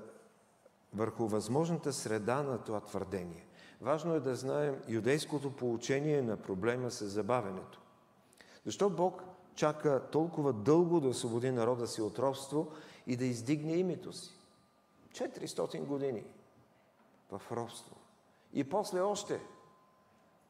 [0.94, 3.47] върху възможната среда на това твърдение.
[3.82, 7.82] Важно е да знаем юдейското получение на проблема с забавенето.
[8.66, 9.24] Защо Бог
[9.56, 12.72] чака толкова дълго да освободи народа си от робство
[13.08, 14.32] и да издигне името си?
[15.12, 16.24] 400 години
[17.32, 17.96] в робство.
[18.54, 19.42] И после още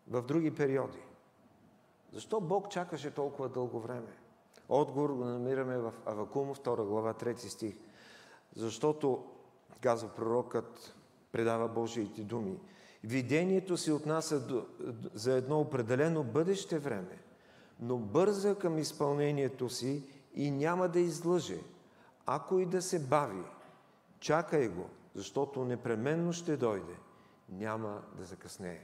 [0.07, 0.99] в други периоди.
[2.13, 4.17] Защо Бог чакаше толкова дълго време?
[4.69, 7.75] Отговор го намираме в Авакум, 2 глава, 3 стих.
[8.55, 9.25] Защото,
[9.81, 10.95] казва пророкът,
[11.31, 12.59] предава Божиите думи,
[13.07, 14.65] видението се отнася до,
[15.13, 17.17] за едно определено бъдеще време,
[17.79, 20.03] но бърза към изпълнението си
[20.35, 21.57] и няма да излъже.
[22.25, 23.43] Ако и да се бави,
[24.19, 26.95] чакай го, защото непременно ще дойде,
[27.49, 28.81] няма да закъснее.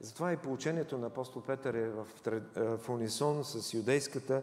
[0.00, 2.06] Затова и получението на апостол Петър е в,
[2.56, 4.42] в унисон с юдейската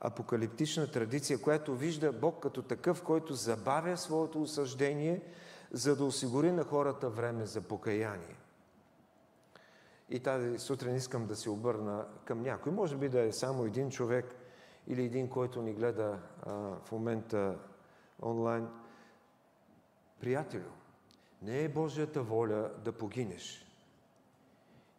[0.00, 5.22] апокалиптична традиция, която вижда Бог като такъв, който забавя своето осъждение,
[5.72, 8.36] за да осигури на хората време за покаяние.
[10.10, 12.72] И тази сутрин искам да се обърна към някой.
[12.72, 14.34] Може би да е само един човек
[14.86, 16.52] или един, който ни гледа а,
[16.84, 17.58] в момента
[18.22, 18.68] онлайн.
[20.20, 20.70] Приятелю,
[21.42, 23.66] не е Божията воля да погинеш.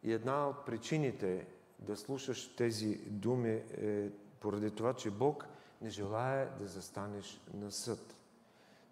[0.03, 1.47] И една от причините
[1.79, 4.09] да слушаш тези думи е
[4.39, 5.45] поради това, че Бог
[5.81, 8.15] не желая да застанеш на съд.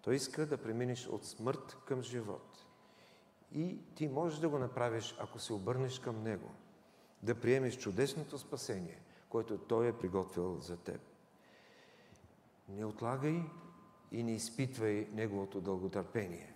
[0.02, 2.66] Той иска да преминеш от смърт към живот.
[3.52, 6.50] И ти можеш да го направиш, ако се обърнеш към Него.
[7.22, 11.00] Да приемеш чудесното спасение, което Той е приготвил за теб.
[12.68, 13.42] Не отлагай
[14.12, 16.54] и не изпитвай Неговото дълготърпение.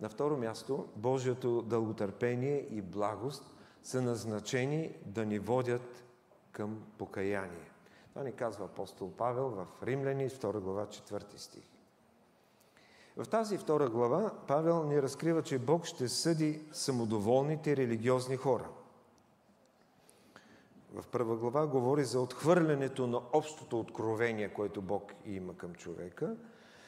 [0.00, 6.04] На второ място, Божието дълготърпение и благост са назначени да ни водят
[6.52, 7.67] към покаяние.
[8.18, 11.62] Това ни казва апостол Павел в Римляни, 2 глава, 4 стих.
[13.16, 18.68] В тази втора глава Павел ни разкрива, че Бог ще съди самодоволните религиозни хора.
[20.94, 26.36] В първа глава говори за отхвърлянето на общото откровение, което Бог има към човека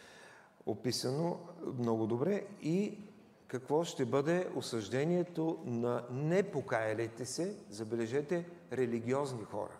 [0.66, 1.38] –описано
[1.78, 2.98] много добре и
[3.46, 9.79] какво ще бъде осъждението на непокаялите се, забележете, религиозни хора.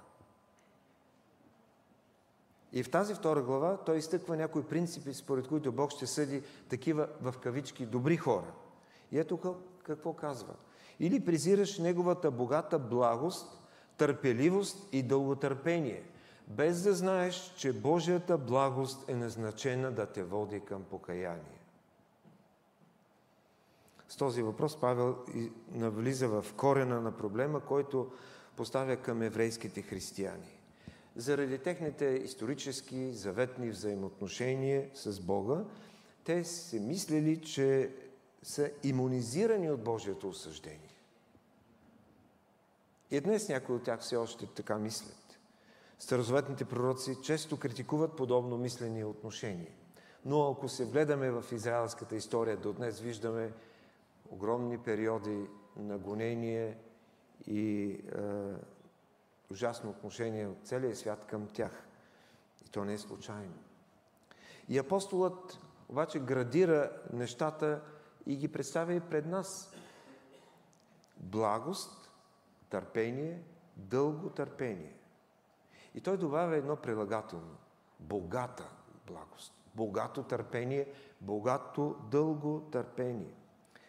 [2.72, 7.08] И в тази втора глава той изтъква някои принципи, според които Бог ще съди такива
[7.20, 8.52] в кавички добри хора.
[9.12, 10.54] И ето какво казва.
[11.00, 13.60] Или презираш Неговата богата благост,
[13.96, 16.02] търпеливост и дълготърпение–
[16.50, 21.60] без да знаеш, че Божията благост е назначена да те води към покаяние.
[24.08, 25.16] С този въпрос Павел
[25.72, 28.12] навлиза в корена на проблема, който
[28.56, 30.59] поставя към еврейските християни.
[31.16, 35.64] Заради техните исторически, заветни взаимоотношения с Бога,
[36.24, 37.90] те се мислили, че
[38.42, 40.96] са иммунизирани от Божието осъждение.
[43.10, 45.38] И днес някои от тях все още така мислят.
[45.98, 49.74] Старозаветните пророци често критикуват подобно мислене и отношение.
[50.24, 53.52] Но ако се вгледаме в израелската история, до днес виждаме
[54.30, 55.46] огромни периоди
[55.76, 56.78] на гонение
[57.46, 57.98] и е,
[59.50, 61.86] ужасно отношение от целия свят към тях.
[62.66, 63.54] И то не е случайно.
[64.68, 67.82] И апостолът обаче градира нещата
[68.26, 69.74] и ги представя и пред нас.
[71.16, 72.10] Благост,
[72.70, 73.42] търпение,
[73.76, 74.94] дълго търпение.
[75.94, 77.56] И той добавя едно прилагателно.
[78.00, 78.70] Богата
[79.06, 79.54] благост.
[79.74, 83.34] Богато търпение, богато дълго търпение.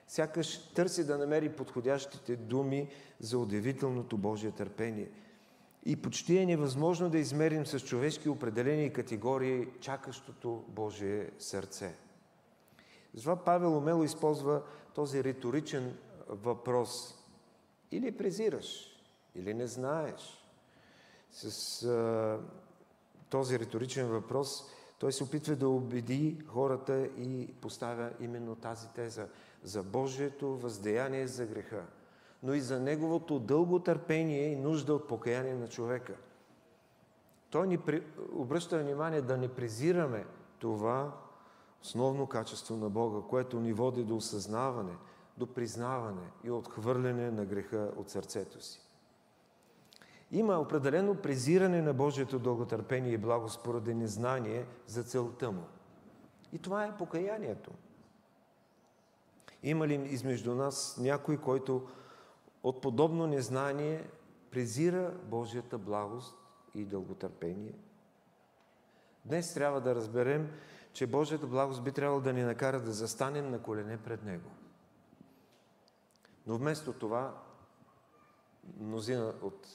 [0.08, 2.90] Сякаш търси да намери подходящите думи
[3.20, 5.12] за удивителното Божие търпение.
[5.86, 11.96] И почти е невъзможно да измерим с човешки определени категории чакащото Божие сърце.
[13.14, 14.62] Затова Павел умело използва
[14.96, 15.98] този риторичен
[16.30, 17.18] въпрос.
[17.92, 19.00] Или презираш,
[19.36, 20.46] или не знаеш,
[21.32, 22.40] с а,
[23.30, 24.64] този риторичен въпрос,
[25.00, 29.28] той се опитва да убеди хората и поставя именно тази теза
[29.64, 31.86] за Божието въздеяние за греха,
[32.44, 36.16] но и за неговото дълго търпение и нужда от покаяние на човека.
[37.50, 38.04] Той ни при...
[38.34, 40.26] обръща внимание да не презираме
[40.60, 41.12] това
[41.82, 44.98] основно качество на Бога, което ни води до осъзнаване,
[45.38, 48.82] до признаване и отхвърляне на греха от сърцето си.
[50.32, 55.64] Има определено презиране на Божието дълготърпение и благост поради незнание за целта му.
[56.54, 57.72] И това е покаянието.
[59.64, 61.88] Има ли измежду нас някой, който
[62.64, 64.10] от подобно незнание
[64.52, 66.36] презира Божията благост
[66.76, 67.74] и дълготърпение?
[69.26, 70.52] Днес трябва да разберем,
[70.94, 74.50] че Божията благост би трябвало да ни накара да застанем на колене пред Него.
[76.48, 77.42] Но вместо това,
[78.80, 79.68] мнозина от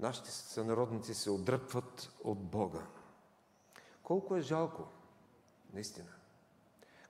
[0.00, 2.86] нашите сънародници се отдръпват от Бога.
[4.02, 4.88] Колко е жалко,
[5.72, 6.12] наистина.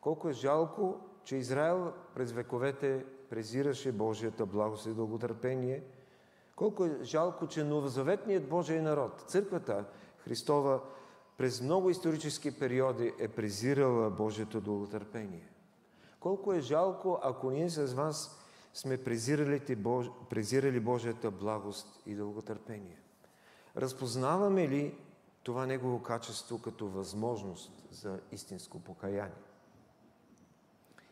[0.01, 5.83] Колко е жалко, че Израел през вековете презираше Божията благост и дълготърпение.
[6.57, 9.85] Колко е жалко, че новозаветният Божий народ, църквата
[10.19, 10.81] Христова,
[11.39, 15.49] през много исторически периоди е презирала Божието дълготърпение.
[16.21, 18.41] Колко е жалко, ако ние с вас
[18.75, 20.07] сме презирали, Бож...
[20.31, 22.99] презирали Божията благост и дълготърпение.
[23.77, 24.95] Разпознаваме ли
[25.43, 29.44] това Негово качество като възможност за истинско покаяние?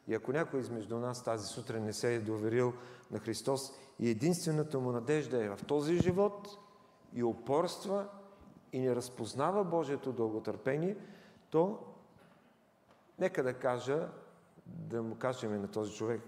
[0.08, 2.72] И ако някой измежду нас тази сутрин не се е доверил
[3.10, 6.48] на Христос и единствената му надежда е в този живот
[7.14, 8.08] и упорства
[8.72, 10.96] и не разпознава Божието дълготърпение,
[11.50, 11.78] то
[13.18, 14.08] нека да кажа,
[14.66, 16.22] да му кажем на този човек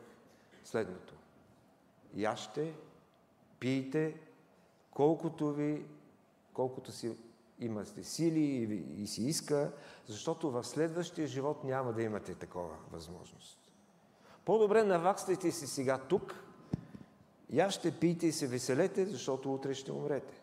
[0.64, 1.14] следното.
[2.14, 2.74] Яще,
[3.60, 4.20] пийте,
[4.90, 5.86] колкото ви,
[6.52, 7.16] колкото си
[7.60, 9.72] имате сили и, и си иска,
[10.06, 13.63] защото в следващия живот няма да имате такова възможност.
[14.44, 16.34] По-добре навакствайте си сега тук,
[17.50, 20.40] я ще пийте и се веселете, защото утре ще умрете.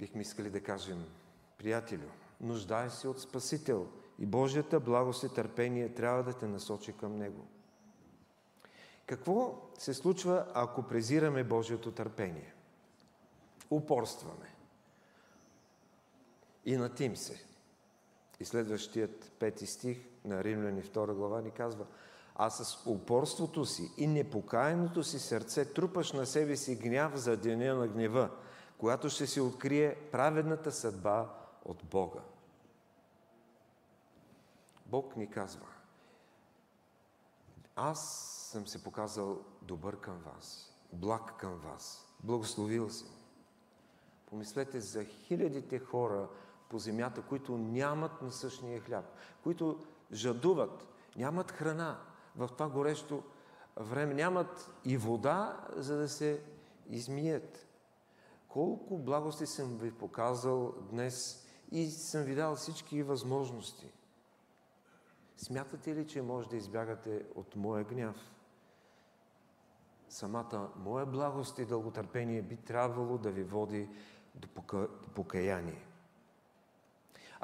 [0.00, 1.04] Бихме искали да кажем,
[1.58, 2.08] приятелю,
[2.40, 3.86] нуждай се от Спасител
[4.18, 7.46] и Божията благост и търпение трябва да те насочи към Него.
[9.06, 12.54] Какво се случва, ако презираме Божието търпение?
[13.70, 14.54] Упорстваме.
[16.64, 17.51] И натим се.
[18.42, 21.86] И следващият пети стих на Римляни 2 глава ни казва
[22.34, 27.74] а с упорството си и непокаяното си сърце трупаш на себе си гняв за деня
[27.74, 28.30] на гнева,
[28.78, 31.34] когато ще се открие праведната съдба
[31.64, 32.20] от Бога.
[34.86, 35.66] Бог ни казва,
[37.76, 38.00] аз
[38.52, 43.08] съм се показал добър към вас, благ към вас, благословил съм.
[44.26, 46.28] Помислете за хилядите хора
[46.72, 49.04] по земята, които нямат насъщния хляб,
[49.42, 49.78] които
[50.12, 52.00] жадуват, нямат храна
[52.36, 53.22] в това горещо
[53.76, 56.42] време, нямат и вода, за да се
[56.90, 57.66] измият.
[58.48, 63.92] Колко благости съм ви показал днес и съм ви дал всички възможности.
[65.36, 68.16] Смятате ли, че може да избягате от моя гняв?
[70.08, 73.88] Самата моя благост и дълготърпение би трябвало да ви води
[74.34, 74.48] до
[75.14, 75.91] покаяние.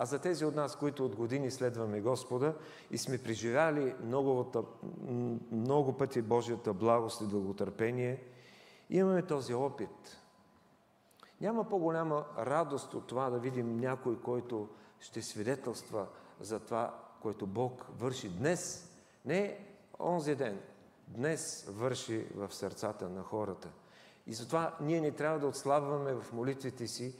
[0.00, 2.54] А за тези от нас, които от години следваме Господа
[2.90, 4.52] и сме преживяли много,
[5.52, 8.22] много пъти Божията благост и дълготърпение,
[8.90, 10.18] имаме този опит.
[11.40, 14.68] Няма по-голяма радост от това да видим някой, който
[15.00, 16.06] ще свидетелства
[16.40, 18.90] за това, което Бог върши днес,
[19.24, 19.66] не
[20.00, 20.60] онзи ден,
[21.08, 23.68] днес върши в сърцата на хората.
[24.26, 27.14] И затова ние не трябва да отслабваме в молитвите си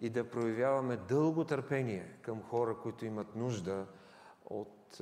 [0.00, 3.86] и да проявяваме дълго търпение към хора, които имат нужда
[4.44, 5.00] от,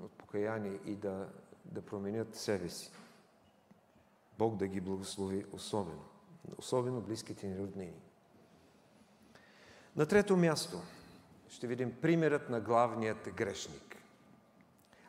[0.00, 1.28] от покаяние и да,
[1.64, 2.92] да променят себе си.
[4.38, 6.04] Бог да ги благослови особено.
[6.58, 8.00] Особено близките ни роднини.
[9.96, 10.80] На трето място
[11.48, 13.96] ще видим примерът на главният грешник.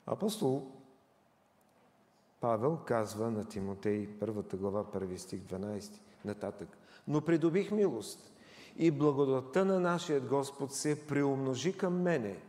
[0.06, 0.72] Апостол
[2.40, 6.78] Павел казва на Тимотей, първата глава, първи стих, 12, нататък.
[7.08, 8.37] Но придобих милост
[8.78, 12.40] и благодата на нашия Господ се приумножи към мене,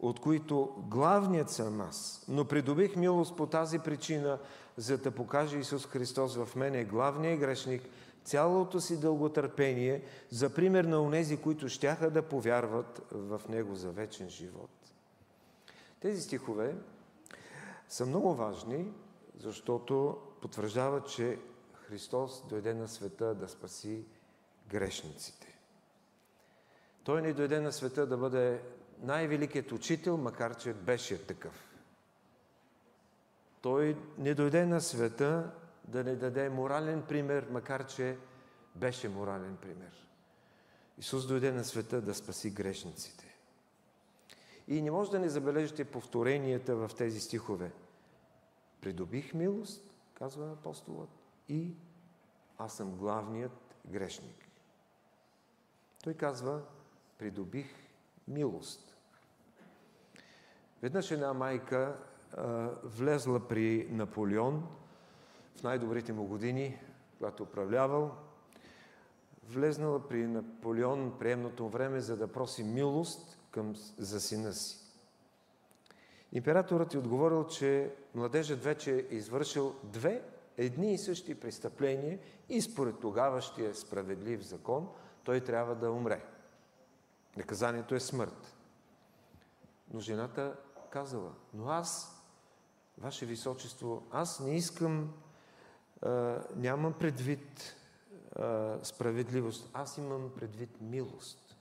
[0.00, 2.24] от които главният съм аз.
[2.28, 4.38] Но придобих милост по тази причина,
[4.76, 7.82] за да покаже Исус Христос в мене, главният грешник,
[8.24, 14.28] цялото си дълготърпение, за пример на онези, които щяха да повярват в Него за вечен
[14.28, 14.70] живот.
[16.00, 16.76] Тези стихове
[17.88, 18.86] са много важни,
[19.38, 21.38] защото потвърждават, че
[21.74, 24.04] Христос дойде на света да спаси
[24.72, 25.58] грешниците.
[27.04, 28.62] Той не дойде на света да бъде
[28.98, 31.72] най-великият учител, макар че беше такъв.
[33.62, 35.50] Той не дойде на света
[35.84, 38.18] да не даде морален пример, макар че
[38.76, 40.08] беше морален пример.
[40.98, 43.36] Исус дойде на света да спаси грешниците.
[44.68, 47.72] И не може да не забележите повторенията в тези стихове.
[48.80, 51.10] Придобих милост, казва апостолът,
[51.48, 51.74] и
[52.58, 54.51] аз съм главният грешник.
[56.02, 56.60] Той казва,
[57.18, 57.66] придобих
[58.28, 58.96] милост.
[60.82, 61.96] Веднъж една майка
[62.36, 64.68] а, влезла при Наполеон
[65.56, 66.80] в най-добрите му години,
[67.18, 68.10] когато управлявал,
[69.48, 74.78] влезнала при Наполеон приемното време, за да проси милост към, за сина си.
[76.32, 80.22] Императорът е отговорил, че младежът вече е извършил две
[80.56, 84.88] едни и същи престъпления и според тогаващия справедлив закон
[85.24, 86.24] той трябва да умре.
[87.36, 88.56] Наказанието е смърт.
[89.92, 90.56] Но жената
[90.90, 92.22] казала, но аз,
[92.98, 95.12] Ваше Височество, аз не искам,
[96.02, 97.76] а, нямам предвид
[98.36, 101.56] а, справедливост, аз имам предвид милост.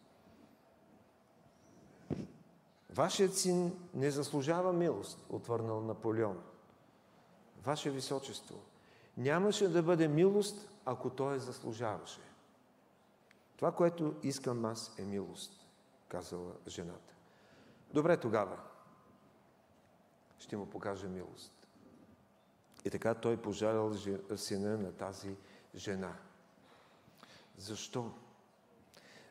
[2.89, 6.43] Вашият син не заслужава милост, отвърнал Наполеон.
[7.63, 8.55] Ваше Височество,
[9.17, 12.30] нямаше да бъде милост, ако той заслужаваше.
[13.61, 15.67] Това, което искам аз е милост,
[16.07, 17.13] казала жената.
[17.93, 18.59] Добре тогава.
[20.39, 21.67] Ще му покажа милост.
[22.85, 23.93] И така той пожалял
[24.35, 25.35] сина на тази
[25.75, 26.15] жена.
[27.57, 28.11] Защо?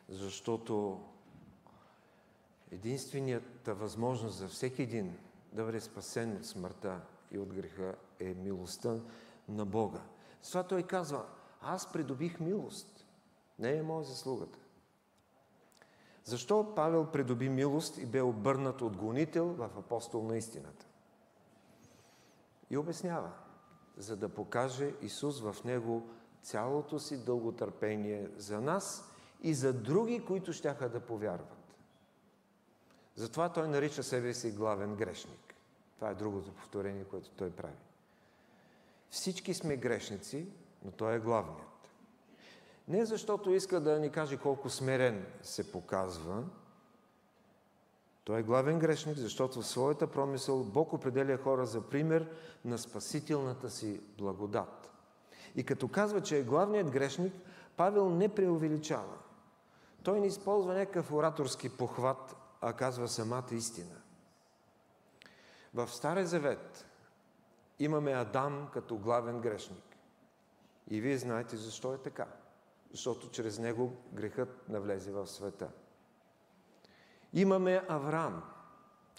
[0.09, 1.03] Защото
[2.71, 5.17] единствената възможност за всеки един
[5.53, 7.01] да бъде спасен от смъртта
[7.31, 8.99] и от греха е милостта
[9.49, 10.01] на Бога.
[10.41, 11.25] С това той казва,
[11.61, 12.90] аз придобих милост.
[13.61, 14.59] Не е моя заслугата.
[16.23, 20.85] Защо Павел придоби милост и бе обърнат от гонител в апостол на истината?
[22.69, 23.31] И обяснява,
[23.97, 26.09] за да покаже Исус в него
[26.41, 31.75] цялото си дълготърпение за нас и за други, които щяха да повярват.
[33.15, 35.55] Затова той нарича себе си главен грешник.
[35.95, 37.73] Това е другото повторение, което той прави.
[39.09, 40.47] Всички сме грешници,
[40.85, 41.70] но той е главният.
[42.91, 46.43] Не защото иска да ни каже колко смирен се показва.
[48.23, 52.29] Той е главен грешник, защото в своята промисъл Бог определя хора за пример
[52.65, 54.91] на спасителната си благодат.
[55.55, 57.33] И като казва, че е главният грешник,
[57.77, 59.17] Павел не преувеличава.
[60.03, 63.95] Той не използва някакъв ораторски похват, а казва самата истина.
[65.73, 66.85] В Стария Завет
[67.79, 69.97] имаме Адам като главен грешник.
[70.89, 72.27] И вие знаете защо е така.
[72.91, 75.69] Защото чрез него грехът навлезе в света.
[77.33, 78.43] Имаме Авраам,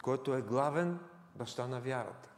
[0.02, 0.98] който е главен
[1.34, 2.28] баща на вярата.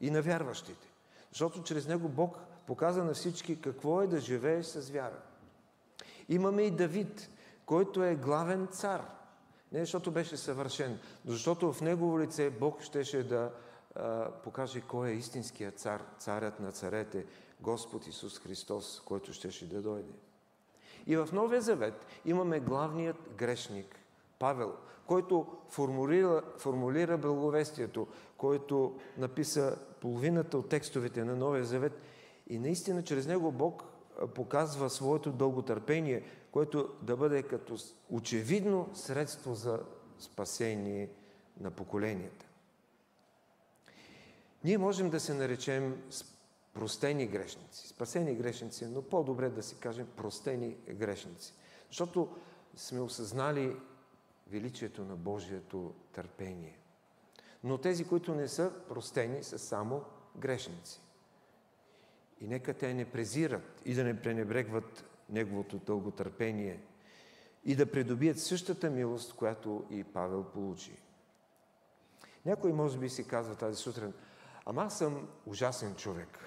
[0.00, 0.88] И на вярващите.
[1.30, 5.22] Защото чрез него Бог показа на всички какво е да живееш с вяра.
[6.28, 7.28] Имаме и Давид,
[7.66, 9.10] който е главен цар.
[9.72, 13.52] Не защото беше съвършен, но защото в негово лице Бог щеше да
[13.94, 17.26] а, покаже кой е истинският цар, царят на царете,
[17.60, 20.12] Господ Исус Христос, който щеше да дойде.
[21.06, 23.98] И в Новия Завет имаме главният грешник,
[24.38, 24.72] Павел,
[25.06, 32.00] който формулира, формулира благовестието, който написа половината от текстовете на Новия Завет
[32.46, 33.84] и наистина чрез него Бог
[34.34, 37.76] показва своето дълготърпение, което да бъде като
[38.10, 39.80] очевидно средство за
[40.18, 41.10] спасение
[41.60, 42.46] на поколенията.
[44.64, 46.02] Ние можем да се наречем
[46.74, 51.54] простени грешници, спасени грешници, но по-добре да си кажем простени грешници.
[51.88, 52.36] Защото
[52.76, 53.76] сме осъзнали
[54.46, 56.78] величието на Божието търпение.
[57.64, 60.04] Но тези, които не са простени, са само
[60.36, 61.00] грешници.
[62.40, 66.80] И нека те не презират и да не пренебрегват Неговото дълготърпение
[67.64, 70.96] и да придобият същата милост, която и Павел получи.
[72.46, 74.12] Някой може би си казва тази сутрин,
[74.66, 76.38] ама аз съм ужасен човек.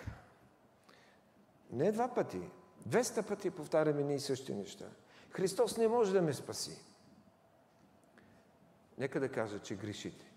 [1.71, 2.41] Не два пъти,
[2.89, 4.85] 200 пъти повтаряме ние същи неща.
[5.29, 6.81] Христос не може да ме спаси.
[8.97, 10.31] Нека да кажа, че грешите.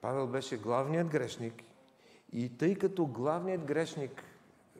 [0.00, 1.62] Павел беше главният грешник
[2.32, 4.24] и тъй като главният грешник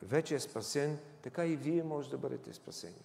[0.01, 3.03] вече е спасен, така и вие може да бъдете спасени.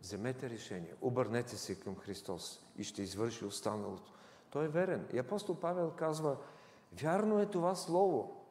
[0.00, 4.12] Вземете решение, обърнете се към Христос и ще извърши останалото.
[4.50, 5.08] Той е верен.
[5.12, 6.36] И апостол Павел казва,
[6.92, 8.41] вярно е това слово.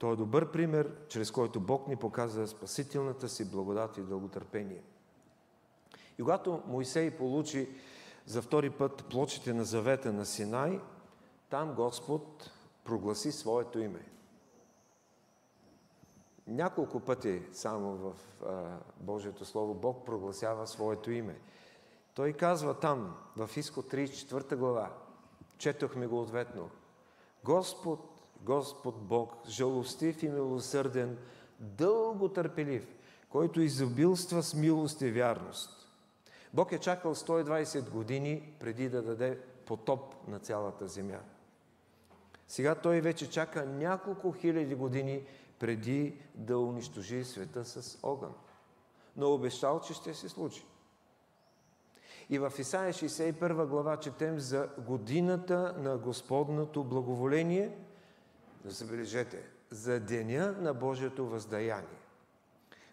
[0.00, 4.82] Той е добър пример, чрез който Бог ни показва спасителната си благодат и дълготърпение.
[6.18, 7.68] И когато Моисей получи
[8.26, 10.80] за втори път плочите на завета на Синай,
[11.50, 12.50] там Господ
[12.84, 14.06] прогласи своето име.
[16.46, 18.12] Няколко пъти само в
[18.46, 21.40] а, Божието Слово Бог прогласява своето име.
[22.14, 24.92] Той казва там, в Изход 34 глава,
[25.58, 26.70] четохме го ответно.
[27.44, 28.09] Господ,
[28.42, 31.18] Господ Бог, жалостив и милосърден,
[31.60, 32.86] дълго търпелив,
[33.28, 35.88] който изобилства с милост и вярност.
[36.54, 41.20] Бог е чакал 120 години преди да даде потоп на цялата земя.
[42.48, 45.22] Сега той вече чака няколко хиляди години
[45.58, 48.32] преди да унищожи света с огън.
[49.16, 50.64] Но обещал, че ще се случи.
[52.30, 57.78] И в Исаия 61 глава четем за годината на Господното благоволение,
[58.64, 62.00] забележете, за деня на Божието въздаяние.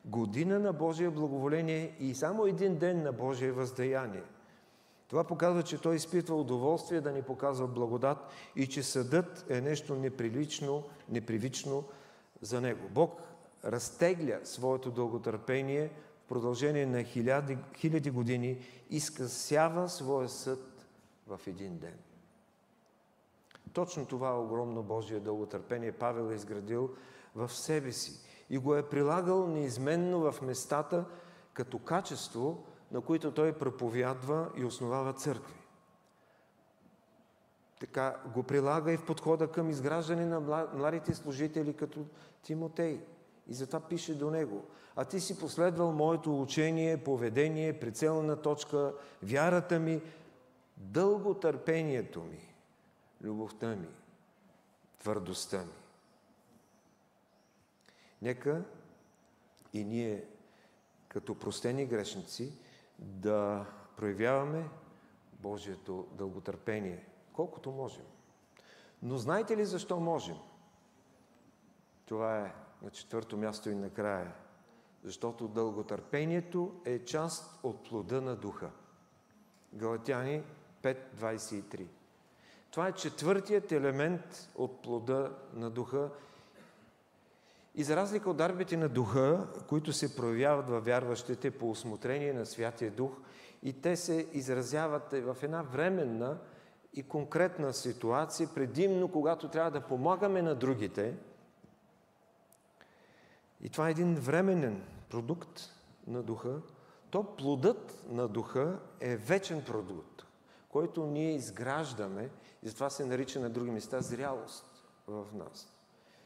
[0.06, 4.24] Година на Божие благоволение и само един ден на Божие въздаяние.
[5.08, 8.18] Това показва, че Той изпитва удоволствие да ни показва благодат
[8.56, 11.84] и че съдът е нещо неприлично, непривично
[12.42, 12.90] за Него.
[12.90, 13.22] Бог
[13.66, 15.92] разтегля своето дълготърпение
[16.26, 18.58] в продължение на хиляди, хиляди години
[18.90, 20.86] и скъсява своя съд
[21.28, 21.98] в един ден.
[23.78, 26.90] Точно това огромно Божие дълготърпение Павел е изградил
[27.36, 28.20] в себе си
[28.50, 31.06] и го е прилагал неизменно в местата
[31.54, 35.60] като качество, на които той проповядва и основава църкви.
[37.80, 42.06] Така го прилага и в подхода към изграждане на младите служители като
[42.44, 43.02] Тимотей.
[43.48, 44.64] И затова пише до него.
[44.96, 50.02] А ти си последвал моето учение, поведение, прицелна точка, вярата ми,
[50.78, 52.47] дълго търпението ми,
[53.22, 53.88] любовта ми,
[55.00, 55.74] твърдостта ми.
[58.22, 58.64] Нека
[59.74, 60.26] и ние,
[61.08, 62.58] като простени грешници,
[63.00, 63.66] да
[63.98, 64.70] проявяваме
[65.34, 68.06] Божието дълготърпение, колкото можем.
[69.02, 70.38] Но знаете ли защо можем?
[72.06, 74.34] Това е на четвърто място и накрая.
[75.04, 78.72] Защото дълготърпението е част от плода на духа.
[79.74, 80.44] Галатяни
[80.84, 81.88] 5.23
[82.72, 86.10] Това е четвъртият елемент от плода на духа
[87.78, 92.46] и за разлика от дарбите на духа, които се проявяват във вярващите по осмотрение на
[92.46, 93.12] Святия Дух,
[93.64, 96.38] и те се изразяват в една временна
[96.94, 101.14] и конкретна ситуация, предимно когато трябва да помагаме на другите.
[103.62, 105.62] И това е един временен продукт
[106.08, 106.62] на духа,
[107.10, 110.24] то плодът на духа е вечен продукт,
[110.70, 112.30] който ние изграждаме
[112.68, 114.66] и затова се нарича на други места зрялост
[115.08, 115.74] в нас.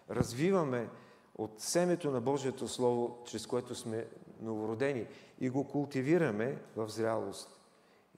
[0.09, 0.89] Развиваме
[1.37, 4.07] от семето на Божието Слово, чрез което сме
[4.39, 5.07] новородени
[5.39, 7.59] и го култивираме в зрялост.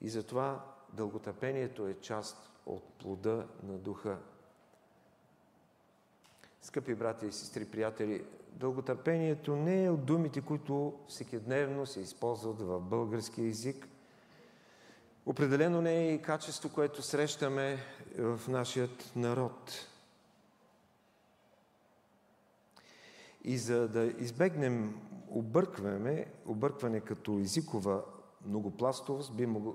[0.00, 4.18] И затова дълготъпението е част от плода на духа.
[6.62, 12.80] Скъпи брати и сестри, приятели, дълготърпението не е от думите, които всекидневно се използват в
[12.80, 13.88] български язик.
[15.26, 17.78] Определено не е и качество, което срещаме
[18.18, 19.88] в нашият народ.
[23.44, 28.02] И за да избегнем объркване, объркване като езикова
[28.46, 29.74] многопластовост, би могло,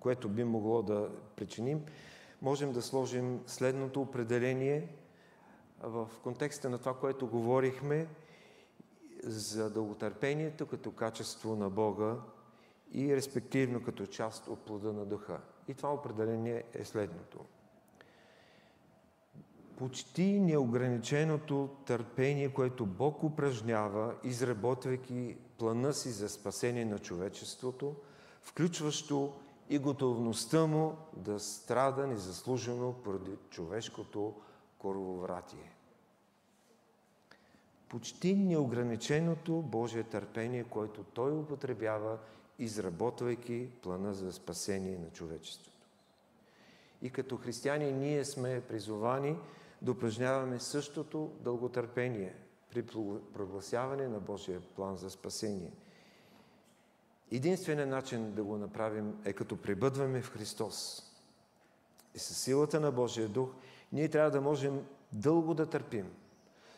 [0.00, 1.84] което би могло да причиним,
[2.42, 4.88] можем да сложим следното определение
[5.80, 8.08] в контекста на това, което говорихме
[9.24, 12.16] за дълготърпението като качество на Бога
[12.92, 15.40] и респективно като част от плода на духа.
[15.68, 17.38] И това определение е следното–
[19.82, 27.94] почти неограниченото търпение, което Бог упражнява, изработвайки плана си за спасение на човечеството,
[28.42, 29.32] включващо
[29.68, 34.34] и готовността му да страда незаслужено поради човешкото
[34.78, 35.72] коровратие.
[37.88, 42.18] Почти неограниченото Божие търпение, което Той употребява,
[42.62, 45.86] изработвайки плана за спасение на човечеството.
[47.02, 49.36] И като християни ние сме призовани
[49.82, 52.34] да упражняваме същото дълготърпение
[52.70, 52.86] при
[53.34, 55.72] прогласяване на Божия план за спасение.
[57.30, 61.02] Единственият начин да го направим е като прибъдваме в Христос.
[62.14, 63.50] И със силата на Божия дух
[63.92, 66.10] ние трябва да можем дълго да търпим,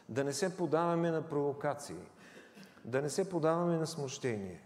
[0.08, 1.96] да не се подаваме на провокации,
[2.84, 4.60] да не се подаваме на смущение,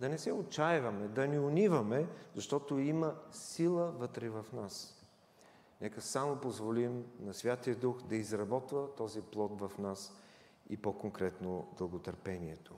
[0.00, 4.94] да не се отчаиваме, да не униваме, защото има сила вътре в нас.
[5.80, 10.16] Нека само позволим на Святия Дух да изработва този плод в нас
[10.70, 12.74] и по-конкретно дълготърпението.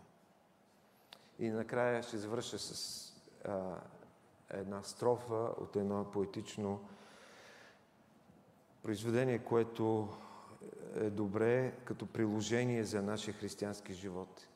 [1.38, 3.06] И накрая ще завърша с
[3.44, 3.76] а,
[4.50, 6.80] една строфа от едно поетично
[8.82, 10.08] произведение, което
[10.94, 14.46] е добре като приложение за нашия християнски живот.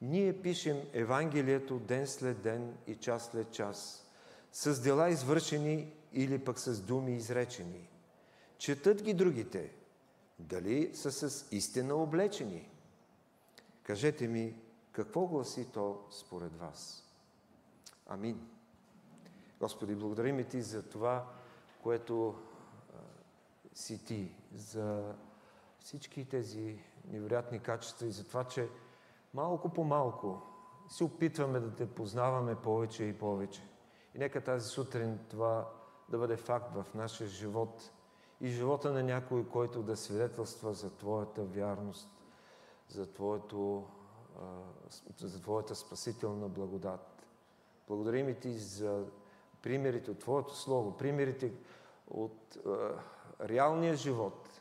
[0.00, 4.06] Ние пишем Евангелието ден след ден и час след час,
[4.52, 7.88] с дела извършени или пък с думи изречени.
[8.58, 9.72] Четат ги другите,
[10.38, 12.68] дали са с истина облечени.
[13.82, 14.54] Кажете ми,
[14.92, 17.04] какво гласи то според вас?
[18.06, 18.48] Амин.
[19.60, 21.32] Господи, благодарим Ти за това,
[21.82, 22.38] което
[23.74, 25.14] си Ти, за
[25.80, 26.78] всички тези
[27.10, 28.68] невероятни качества и за това, че
[29.34, 30.42] малко по малко
[30.88, 33.68] се опитваме да те познаваме повече и повече.
[34.14, 35.68] И нека тази сутрин това
[36.08, 37.90] да бъде факт в нашия живот
[38.40, 42.10] и живота на някой, който да свидетелства за Твоята вярност,
[42.88, 43.86] за, твоето,
[45.16, 47.26] за Твоята спасителна благодат.
[47.88, 49.04] Благодарим и Ти за
[49.62, 51.52] примерите от Твоето Слово, примерите
[52.10, 52.60] от е,
[53.48, 54.60] реалния живот,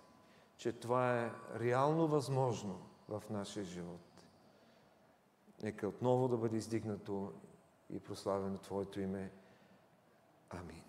[0.58, 4.07] че това е реално възможно в нашия живот.
[5.64, 7.34] Нека отново да бъде издигнато
[7.90, 9.32] и прославено Твоето име.
[10.50, 10.87] Амин.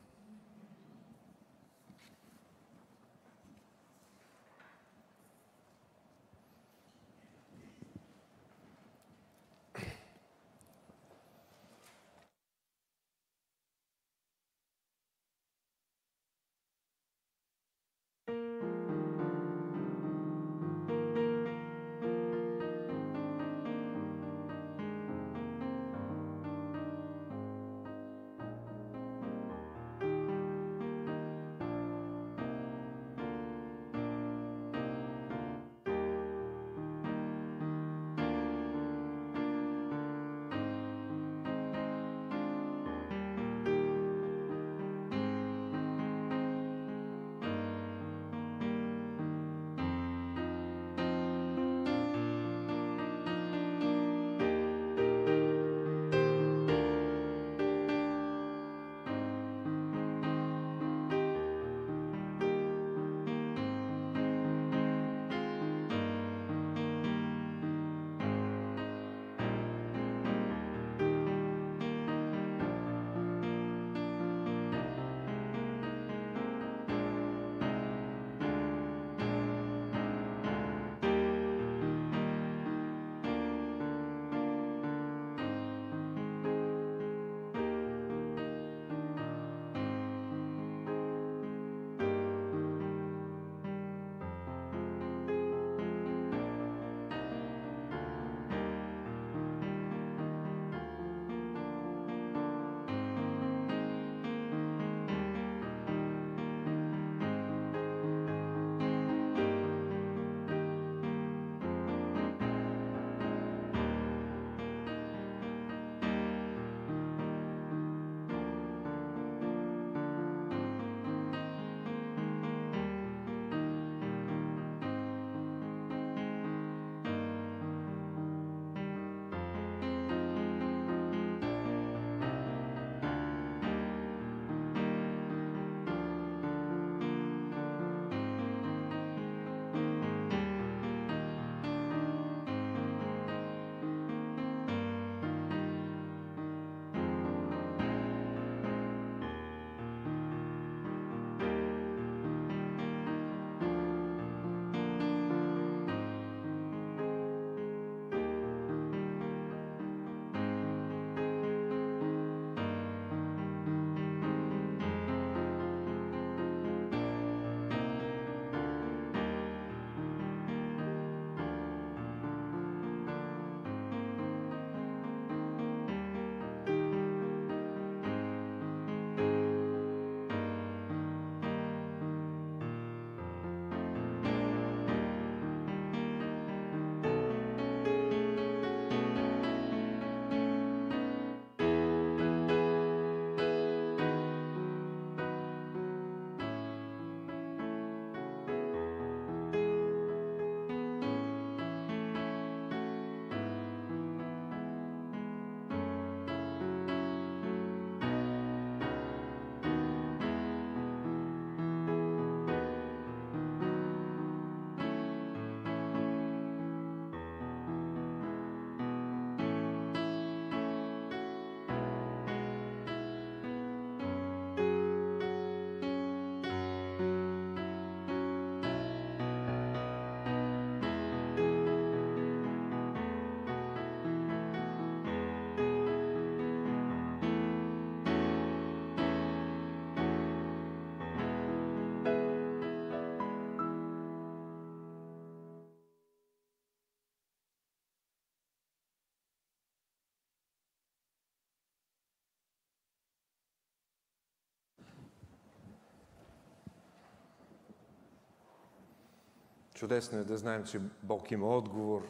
[259.79, 262.03] Чудесно е да знаем, че Бог има отговор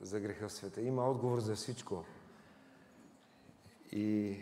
[0.00, 0.80] за греха в света.
[0.80, 2.04] Има отговор за всичко.
[3.92, 4.38] И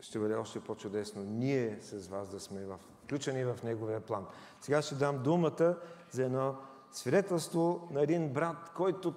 [0.00, 4.26] ще бъде още по-чудесно ние с вас да сме в, включени в Неговия план.
[4.60, 5.76] Сега ще дам думата
[6.10, 6.56] за едно
[6.92, 9.14] свидетелство на един брат, който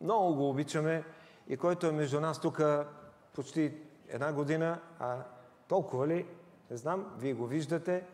[0.00, 1.04] много го обичаме
[1.48, 2.62] и който е между нас тук
[3.34, 3.74] почти
[4.08, 5.24] една година, а
[5.68, 6.26] толкова ли,
[6.70, 8.06] не знам, вие го виждате.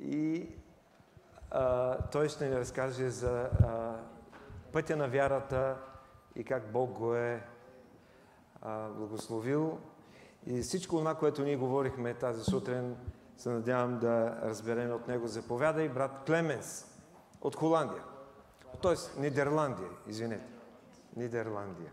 [0.00, 0.48] И
[1.50, 3.96] а, той ще ни разкаже за а,
[4.72, 5.76] пътя на вярата
[6.36, 7.46] и как Бог го е
[8.62, 9.78] а, благословил.
[10.46, 12.96] И всичко това, което ние говорихме тази сутрин,
[13.36, 15.26] се надявам да разберем от него.
[15.26, 16.86] Заповядай брат Клеменс
[17.40, 18.02] от Холандия.
[18.82, 20.52] Тоест Нидерландия, извинете.
[21.16, 21.92] Нидерландия.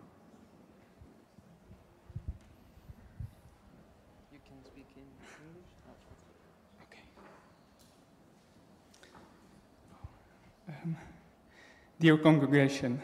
[12.01, 13.01] Dear congregation,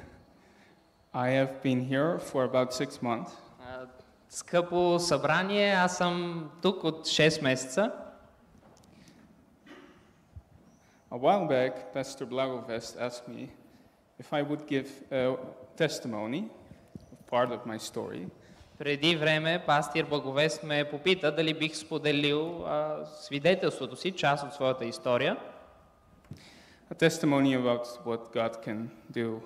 [1.14, 3.30] I have been here for about six months.
[3.60, 3.86] А,
[4.28, 7.92] Скъпо събрание, аз съм тук от 6 месеца.
[11.10, 13.48] A while back, Pastor Blagovest asked me
[14.18, 15.36] if I would give a
[15.76, 16.42] testimony
[17.12, 18.26] of part of my story.
[18.78, 24.84] Преди време пастир Благовест ме попита дали бих споделил а, свидетелството си, част от своята
[24.84, 25.36] история.
[26.92, 29.40] A testimony about what God can do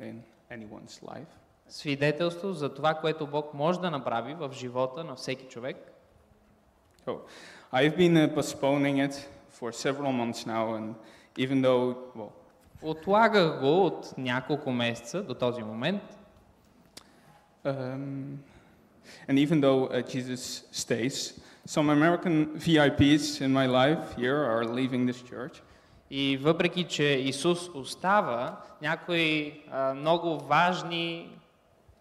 [0.00, 1.28] in anyone's life.
[1.68, 5.76] Свидетелство за това, което Бог може да направи в живота на всеки човек.
[7.06, 7.20] So,
[7.72, 9.14] I've been uh, postponing it
[9.50, 10.94] for several months now, and
[11.36, 12.32] even though, well,
[12.82, 16.02] Отлагах го от няколко месеца до този момент.
[17.64, 18.38] Um,
[19.28, 25.06] and even though uh, Jesus stays, some American VIPs in my life here are leaving
[25.06, 25.60] this church.
[26.15, 31.29] И въпреки, че Исус остава, някои а, много важни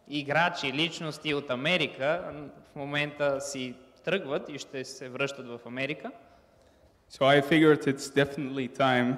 [0.08, 2.32] играчи, личности от Америка
[2.72, 6.10] в момента си тръгват и ще се връщат в Америка.
[7.10, 9.16] So I figured it's definitely time,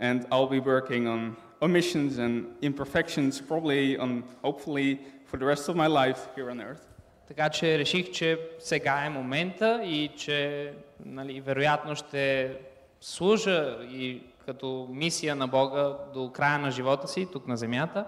[0.00, 1.20] and I'll be working on
[1.66, 4.10] omissions and imperfections, probably on,
[4.42, 4.88] hopefully,
[5.28, 6.84] for the rest of my life here on earth.
[7.28, 10.72] Така че реших, че сега е момента и че
[11.04, 12.52] нали, вероятно ще
[13.01, 18.05] служа и като мисия на Бога до края на живота си, тук на земята.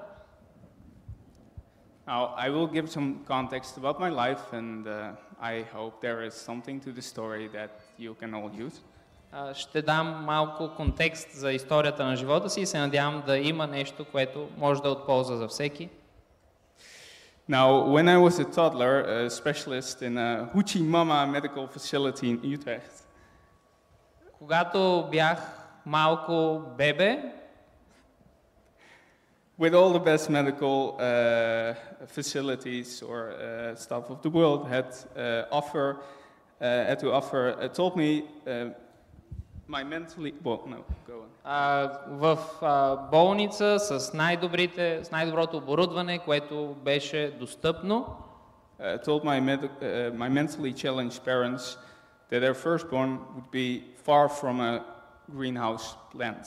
[2.08, 6.36] Now, I will give some context about my life, and uh, I hope there is
[6.50, 8.82] something to the story that you can all use.
[9.32, 13.68] А, Ще дам малко контекст за историята на живота си и се надявам да има
[13.68, 15.90] нещо, което може да е от полза за всеки.
[17.50, 22.38] Now, when I was a toddler, a specialist in a Huchi Mama medical facility in
[22.44, 22.99] Utrecht,
[24.40, 25.40] Когато бях
[25.86, 27.32] малко бебе,
[29.60, 31.74] with all the best medical uh,
[32.08, 37.68] facilities or uh, stuff of the world had uh, offer uh, had to offer uh,
[37.70, 38.10] told me
[38.46, 38.66] uh,
[39.76, 46.20] my mentally well no go on а, в а, болница с, най-добрите, с най-доброто оборудване,
[46.20, 48.18] което беше достъпно,
[48.82, 51.78] uh, told my med- uh, my mentally challenged parents
[52.32, 54.73] that their firstborn would be far from a
[55.37, 56.45] greenhouse plant.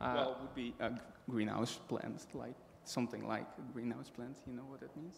[0.00, 0.14] Ah.
[0.16, 0.88] well, would be a
[1.34, 2.56] greenhouse plant, like
[2.96, 4.36] something like a greenhouse plant.
[4.48, 5.16] You know what that means?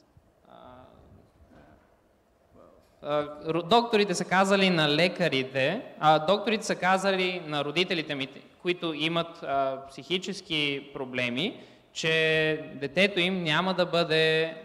[3.03, 3.23] А,
[3.55, 8.29] ро- докторите са казали на лекарите, а, докторите са казали на родителите ми,
[8.63, 11.61] които имат а, психически проблеми,
[11.93, 12.13] че
[12.75, 14.57] детето им няма да бъде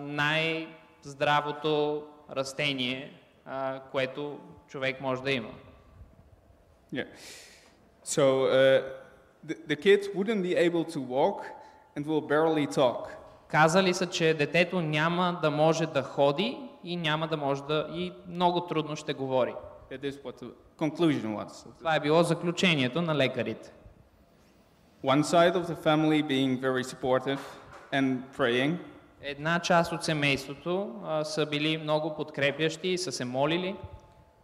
[0.00, 2.02] най-здравото
[2.36, 3.12] растение,
[3.46, 4.38] а, което
[4.68, 5.50] човек може да има.
[6.92, 7.04] Yeah.
[8.02, 8.82] So uh,
[9.44, 11.44] the, the kid wouldn't be able to walk
[11.96, 13.08] and will barely talk.
[13.48, 18.12] Казали са, че детето няма да може да ходи и няма да може да и
[18.28, 19.54] много трудно ще говори.
[19.90, 21.66] That is what the conclusion was.
[21.78, 23.72] Това е било заключението на лекарите.
[25.04, 27.38] One side of the family being very supportive
[27.92, 28.76] and praying,
[29.22, 33.76] Една част от семейството а, са били много подкрепящи и са се молили.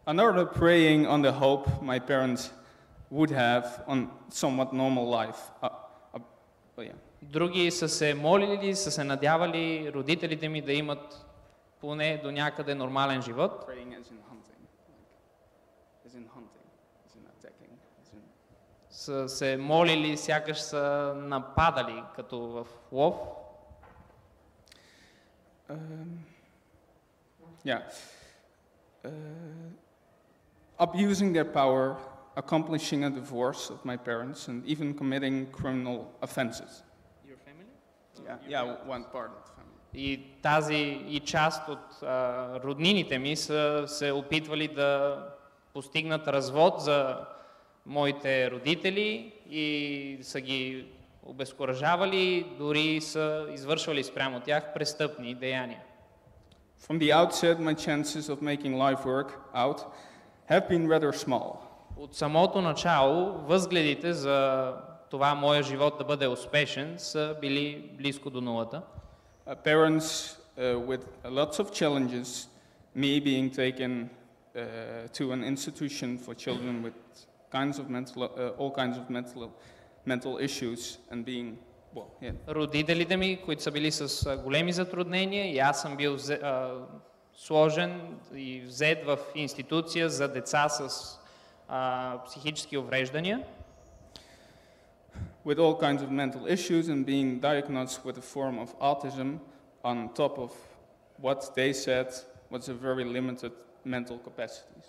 [0.05, 2.51] another praying on the hope my parents
[3.09, 5.51] would have on somewhat normal life.
[5.61, 5.69] Uh,
[6.13, 6.19] uh,
[6.77, 6.95] oh yeah.
[7.21, 11.25] Други са се молили, са се надявали родителите ми да имат
[11.81, 13.65] поне до някъде нормален живот.
[13.67, 15.09] Praying as in hunting, like,
[16.07, 16.67] as in hunting,
[17.05, 17.71] as in attacking,
[18.01, 18.21] as in
[18.89, 23.15] Са се молили, сякаш са нападали, като в лов.
[25.69, 25.77] Um,
[27.65, 27.81] yeah.
[29.05, 29.11] Uh,
[30.77, 31.97] abusing their power
[32.35, 36.83] accomplishing a divorce of my parents, and even committing criminal offenses.
[38.25, 39.77] Yeah, yeah, one part of the family.
[39.93, 45.23] И тази и част от а, роднините ми са се опитвали да
[45.73, 47.17] постигнат развод за
[47.85, 50.87] моите родители и са ги
[51.23, 55.81] обезкуражавали, дори са извършвали спрямо тях престъпни деяния.
[56.87, 59.79] From the outset, my chances of making life work out
[60.49, 61.55] have been rather small.
[61.97, 64.73] От самото начало възгледите за
[65.09, 68.81] това моя живот да бъде успешен са били близко до нулата.
[69.47, 72.47] Uh, parents uh, with lots of challenges,
[72.95, 73.91] me being taken
[74.55, 76.97] uh, to an institution for children with
[77.51, 79.49] kinds of mental, uh, all kinds of mental,
[80.05, 81.57] mental issues, and being,
[81.95, 86.17] well, yeah, Родителите ми, които са били с а, големи затруднения и аз съм бил
[86.17, 86.71] взе- а,
[87.36, 91.18] сложен и взет в институция за деца с
[91.68, 93.44] а, психически увреждания.
[95.44, 99.38] with all kinds of mental issues and being diagnosed with a form of autism
[99.84, 100.52] on top of
[101.20, 102.08] what they said
[102.50, 103.52] was a very limited
[103.84, 104.84] mental capacities.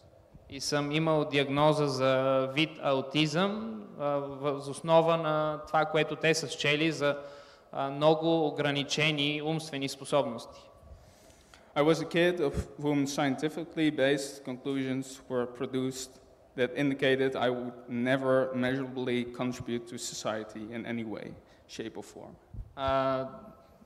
[0.50, 6.50] И съм имал диагноза за вид аутизъм а, въз основа на това, което те са
[6.50, 7.18] счели за
[7.72, 10.60] а, много ограничени умствени способности.
[11.77, 16.11] I was a kid of whom scientifically based conclusions were produced
[16.57, 21.27] that indicated I would never measurably contribute to society in any way,
[21.69, 22.35] shape or form.
[22.77, 23.29] А,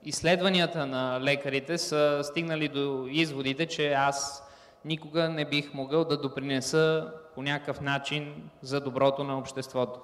[0.04, 4.42] изследванията на лекарите са стигнали до изводите, че аз
[4.84, 10.00] никога не бих могъл да допринеса по някакъв начин за доброто на обществото.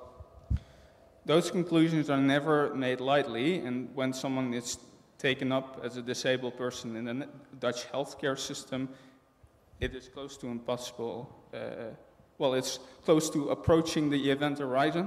[1.26, 4.78] Those conclusions are never made lightly, and when someone is
[5.18, 7.26] taken up as a disabled person in the ne-
[7.60, 8.88] Dutch healthcare system,
[9.80, 11.14] it is close to impossible.
[11.54, 11.58] Uh,
[12.38, 15.06] well, it's close to approaching the event horizon.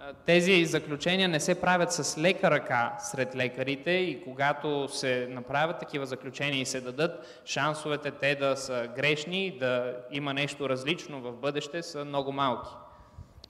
[0.00, 5.78] А, Тези заключения не се правят с лека ръка сред лекарите и когато се направят
[5.78, 11.32] такива заключения и се дадат, шансовете те да са грешни, да има нещо различно в
[11.32, 12.70] бъдеще са много малки.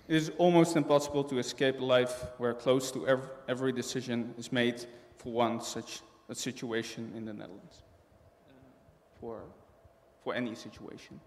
[0.08, 4.52] It is almost impossible to escape a life where close to ev- every decision is
[4.52, 4.78] made
[5.16, 7.82] for one such a situation in the Netherlands.
[9.20, 9.42] For,
[10.24, 11.20] for any situation,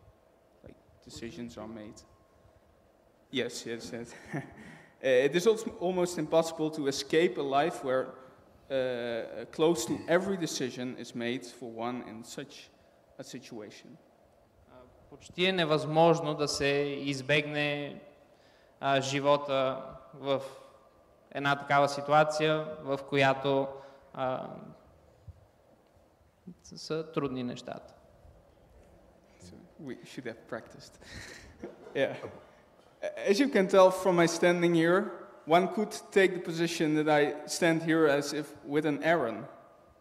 [0.64, 2.02] like decisions are made.
[3.32, 4.14] Yes, yes, yes.
[5.04, 8.08] Uh, it is also almost impossible to escape a life where
[8.72, 12.70] uh, close to every decision is made for one in such
[13.20, 13.98] a situation.
[14.72, 14.76] А,
[15.10, 16.68] Почти е невъзможно да се
[17.02, 18.02] избегне
[18.80, 19.84] а, живота
[20.14, 20.42] в
[21.32, 23.68] една такава ситуация, в която
[24.14, 24.48] а,
[26.64, 27.94] с- са трудни нещата.
[29.44, 29.54] So
[29.84, 30.94] we should have practiced.
[31.96, 32.16] yeah.
[33.30, 35.00] As you can tell from my standing here,
[35.48, 37.22] one could take the position that I
[37.58, 39.38] stand here as if with an Aaron.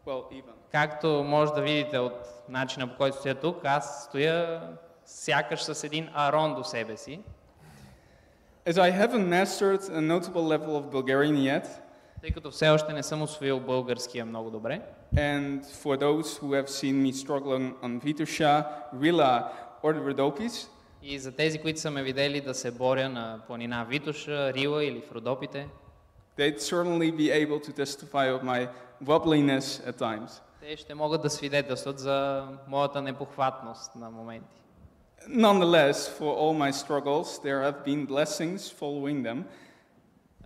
[0.07, 0.53] Well, even.
[0.73, 2.19] Както може да видите от
[2.49, 4.61] начина по който стоя тук, аз стоя
[5.05, 7.21] сякаш с един арон до себе си.
[8.67, 11.67] As I haven't mastered a notable level of Bulgarian yet,
[12.21, 14.81] Тъй като все още не съм освоил българския много добре.
[15.17, 18.65] and for those who have seen me struggling on Vitusha,
[18.95, 19.49] Rila,
[19.83, 20.69] or the Rodopis,
[21.03, 25.01] И за тези, които са ме видели да се боря на планина Витоша, Рила или
[25.01, 25.69] в Родопите,
[26.39, 28.69] they'd certainly be able to testify of my
[29.05, 30.41] wobbliness at times.
[30.61, 34.61] те ще могат да свидетелстват за моята непохватност на моменти.
[35.29, 39.45] Nonetheless, for all my struggles, there have been blessings following them.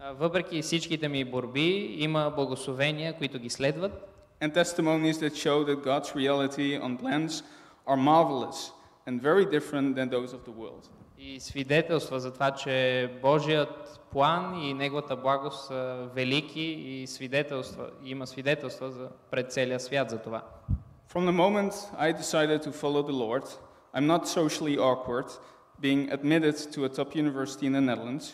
[0.02, 4.08] А, Въпреки всичките ми борби, има благословения, които ги следват
[4.40, 7.42] and testimonies that show that God's reality on plans
[7.86, 8.72] are marvelous
[9.06, 10.88] and very different than those of the world.
[11.20, 18.10] и свидетелства за това, че Божият план и Неговата благост са велики и свидетелства, и
[18.10, 20.42] има свидетелства за, пред целия свят за това.
[21.12, 23.44] From the moment I decided to follow the Lord,
[23.94, 25.26] I'm not socially awkward,
[25.80, 28.24] being admitted to a top university in the Netherlands,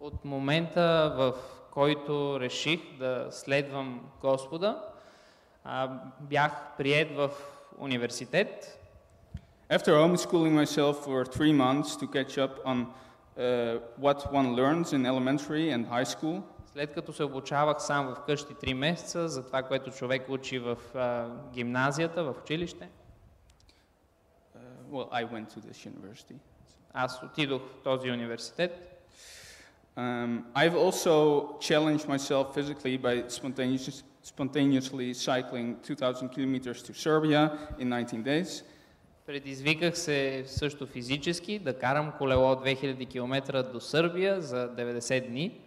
[0.00, 1.34] От момента, в
[1.70, 4.82] който реших да следвам Господа,
[6.20, 7.30] бях прият в
[7.78, 8.74] университет.
[9.70, 15.04] after homeschooling myself for three months to catch up on uh, what one learns in
[15.06, 16.42] elementary and high school,
[16.72, 20.78] След като се обучавах сам в къщи 3 месеца за това, което човек учи в
[20.94, 22.88] а, гимназията, в училище,
[24.56, 24.60] uh,
[24.92, 26.36] well, I went to this university.
[26.92, 28.97] аз отидох в този университет.
[29.97, 37.89] Um, I've also challenged myself physically by spontaneous, spontaneously cycling 2,000 kilometers to Serbia in
[37.89, 38.63] 19 days.
[39.25, 45.59] Предизвиках се също физически да карам колело 2000 км до Сърбия за 90 дни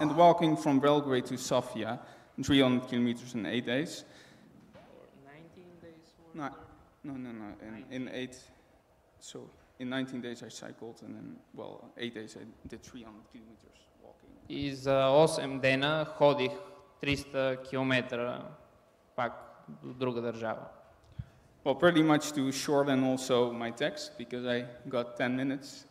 [0.00, 1.98] And walking from Belgrade to Sofia,
[2.40, 4.04] 300 kilometers in eight days.
[6.34, 6.50] No,
[7.02, 7.48] no, no, no.
[7.66, 8.36] In, in eight,
[9.20, 9.38] so
[9.80, 14.30] in 19 days I cycled, and then, well, eight days I did 300 kilometers walking.
[14.48, 16.52] и за 8 дена ходих
[17.02, 18.42] 300 км
[19.16, 19.32] пак
[19.82, 20.66] до друга държава.
[21.64, 25.86] Well, pretty much to shorten also my text, because I got 10 minutes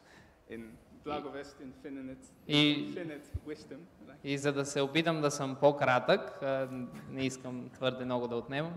[0.49, 0.61] in
[1.05, 2.17] Blagovest in Finnet,
[2.47, 3.77] И, Finnet wisdom.
[4.23, 6.67] и за да се опитам да съм по-кратък, а,
[7.09, 8.73] не искам твърде много да отнемам,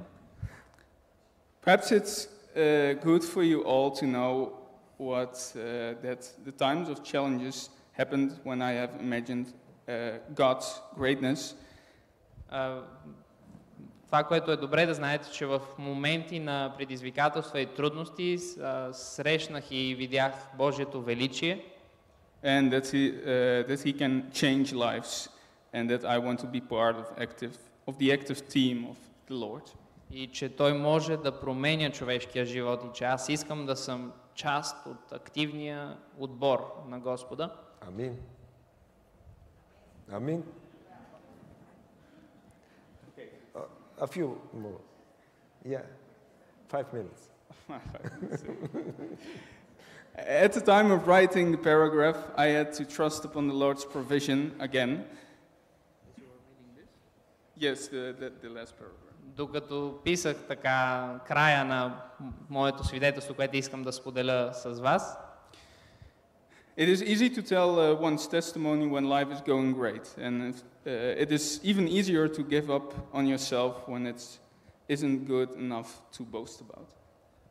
[1.64, 4.52] Perhaps it's uh, good for you all to know
[4.98, 9.46] what uh, that the times of challenges happened when I have imagined
[9.88, 11.56] uh, God's greatness.
[12.50, 12.82] А,
[14.06, 19.64] Това, което е добре да знаете, че в моменти на предизвикателства и трудности а, срещнах
[19.70, 21.64] и видях Божието величие
[22.42, 25.28] and that he, uh, that he can change lives,
[25.72, 28.96] and that I want to be part of, active, of the active team of
[29.28, 29.70] the Lord.
[30.12, 34.86] и че Той може да променя човешкия живот и че аз искам да съм част
[34.86, 37.56] от активния отбор на Господа.
[37.80, 38.18] Амин.
[40.12, 40.44] Амин.
[43.54, 43.64] Uh,
[43.98, 44.80] a few more.
[45.64, 45.82] Yeah,
[46.68, 47.28] five minutes.
[50.16, 54.54] At the time of writing the paragraph, I had to trust upon the Lord's provision
[54.58, 55.04] again.
[57.56, 59.03] Yes, the, the, the last paragraph.
[59.35, 62.01] Докато писах така края на
[62.49, 65.17] моето свидетелство, което искам да споделя с вас,
[66.77, 70.57] It is easy to tell uh, one's testimony when life is going great, and if,
[70.85, 74.21] uh, it is even easier to give up on yourself when it
[74.89, 76.87] isn't good enough to boast about.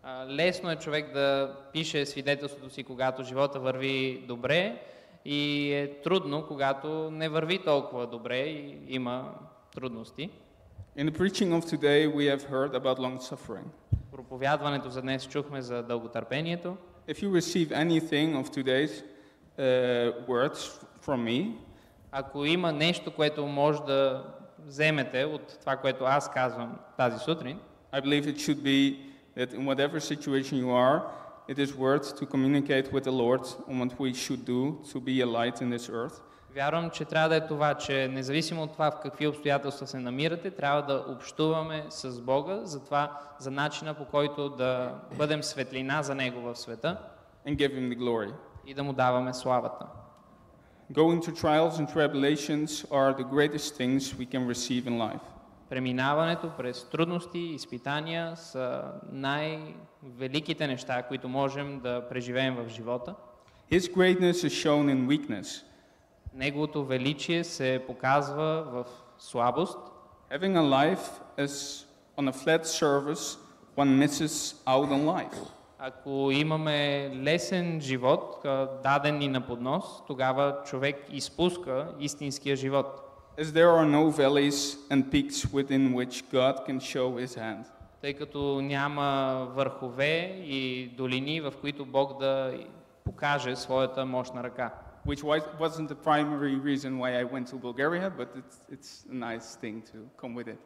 [0.03, 4.83] А, Лесно е човек да пише свидетелството си, когато живота върви добре
[5.25, 9.35] и е трудно, когато не върви толкова добре и има
[9.75, 10.31] трудности.
[10.96, 13.70] In the preaching of today, we have heard about long suffering.
[14.12, 16.78] Проповядването за днес чухме за дълготърпението.
[17.08, 19.04] If you receive anything of today's
[19.58, 21.56] uh, words from me,
[22.12, 24.24] Ако има нещо, което може да
[24.66, 27.60] вземете от това, което аз казвам тази сутрин,
[27.94, 28.98] I believe it should be
[29.38, 31.02] that in whatever situation you are,
[31.48, 35.22] it is worth to communicate with the Lord on what we should do to be
[35.22, 36.18] a light in this earth.
[36.55, 40.51] Вярвам, че трябва да е това, че независимо от това в какви обстоятелства се намирате,
[40.51, 46.15] трябва да общуваме с Бога за това, за начина по който да бъдем светлина за
[46.15, 46.99] Него в света
[47.49, 48.33] and give Him the glory.
[48.67, 49.87] и да Му даваме славата.
[50.93, 55.21] Going through trials and tribulations are the greatest things we can receive in life.
[55.71, 58.83] Преминаването през трудности и изпитания са
[59.13, 63.15] най-великите неща, които можем да преживеем в живота.
[63.73, 65.65] His greatness is shown in weakness.
[66.35, 68.85] Неговото величие се показва в
[69.19, 69.79] слабост.
[70.33, 71.05] Having a life
[71.39, 71.85] as
[72.19, 73.39] on a flat surface,
[73.77, 75.39] one misses out on life.
[75.79, 78.41] Ако имаме лесен живот,
[78.83, 82.87] даден ни на поднос, тогава човек изпуска истинския живот.
[83.39, 87.65] As there are no valleys and peaks within which God can show His hand.
[88.01, 92.53] Тъй като няма върхове и долини, в които Бог да
[93.05, 94.75] покаже своята мощна ръка.
[95.06, 99.14] Which wa- wasn't the primary reason why I went to Bulgaria, but it's, it's a
[99.14, 100.58] nice thing to come with it.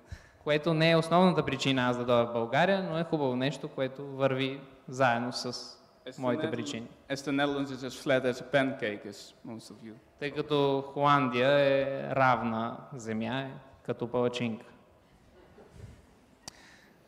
[0.43, 4.05] Което не е основната причина аз да дойда в България, но е хубаво нещо, което
[4.07, 6.87] върви заедно с As the, моите Netherlands, причини.
[7.09, 9.93] as the Netherlands is as flat as a pancake, as most of you.
[10.19, 13.51] Тъй като Холандия е равна земя, е
[13.85, 14.65] като палачинка.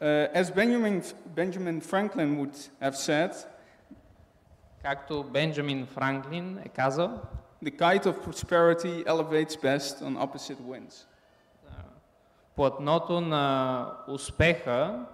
[0.01, 1.01] Uh, as Benjamin,
[1.35, 3.31] Benjamin Franklin would have said,
[4.82, 7.20] Както Бенджамин Франклин е казал,
[7.64, 11.06] the kite of prosperity elevates best on opposite winds.
[12.56, 15.06] платното на успеха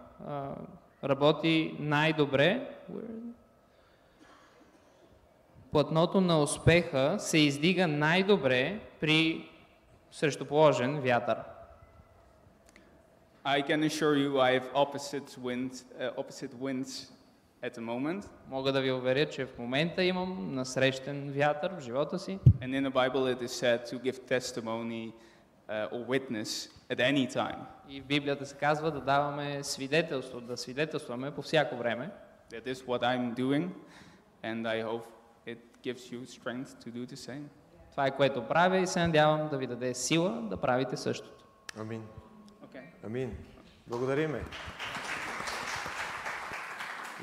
[1.04, 2.70] работи най-добре.
[5.72, 9.48] Платното на успеха се издига най-добре при
[10.10, 11.36] срещуположен вятър.
[13.44, 17.15] I can assure you I have opposite winds, uh, opposite winds
[17.62, 18.26] at the moment.
[18.48, 22.38] Мога да ви уверя, че в момента имам насрещен вятър в живота си.
[22.60, 25.12] And in the Bible it is said to give testimony
[25.68, 27.58] uh, or witness at any time.
[27.88, 32.10] И в Библията се казва да даваме свидетелство, да свидетелстваме по всяко време.
[32.52, 33.68] That is what I'm doing,
[34.44, 35.06] and I hope
[35.46, 37.42] it gives you strength to do the same.
[37.90, 41.44] Това е което правя и се надявам да ви даде сила да правите същото.
[41.78, 42.02] Амин.
[42.66, 43.06] Okay.
[43.06, 43.36] Амин.
[43.86, 44.42] Благодариме.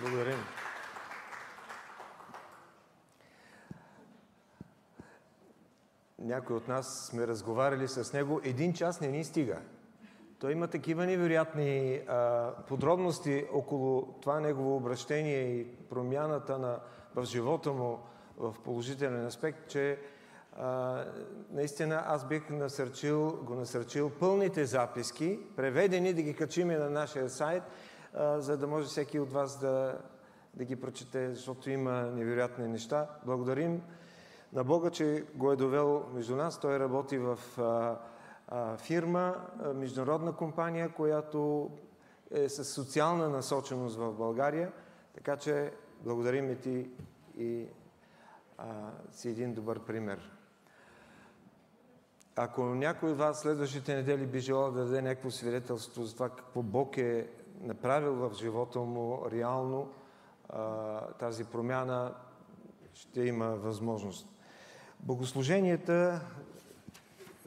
[0.02, 0.38] Благодарим.
[6.20, 8.41] Някои от нас сме разговаряли с него.
[8.44, 9.60] Един час не ни стига.
[10.40, 16.80] Той има такива невероятни а, подробности около това негово обращение и промяната на,
[17.15, 17.99] в живота му
[18.38, 19.99] в положителен аспект, че
[20.57, 21.06] а,
[21.52, 27.64] наистина аз бих насърчил, го насърчил пълните записки, преведени да ги качиме на нашия сайт–
[28.38, 29.98] за да може всеки от вас да,
[30.53, 33.07] да ги прочете, защото има невероятни неща.
[33.26, 33.81] Благодарим
[34.53, 36.60] на Бога, че го е довел между нас.
[36.60, 37.98] Той работи в а,
[38.48, 41.72] а, фирма, а, международна компания, която
[42.31, 44.72] е с социална насоченост в България.
[45.14, 46.90] Така че благодарим и ти
[47.38, 47.68] и
[48.57, 50.31] а, си един добър пример.
[52.35, 56.61] Ако някой от вас следващите недели би желал да даде някакво свидетелство за това какво
[56.61, 57.30] Бог е
[57.64, 59.90] направил в живота му реално,
[61.19, 62.14] тази промяна
[62.94, 64.27] ще има възможност.
[64.99, 66.22] Богослуженията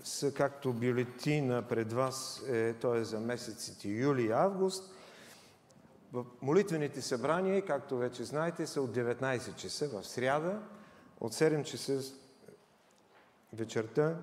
[0.05, 4.95] са както бюлетина пред вас, е, то е за месеците юли и август.
[6.43, 10.61] Молитвените събрания, както вече знаете, са от 19 часа в сряда,
[11.21, 12.15] от 7 часа
[13.53, 14.17] вечерта.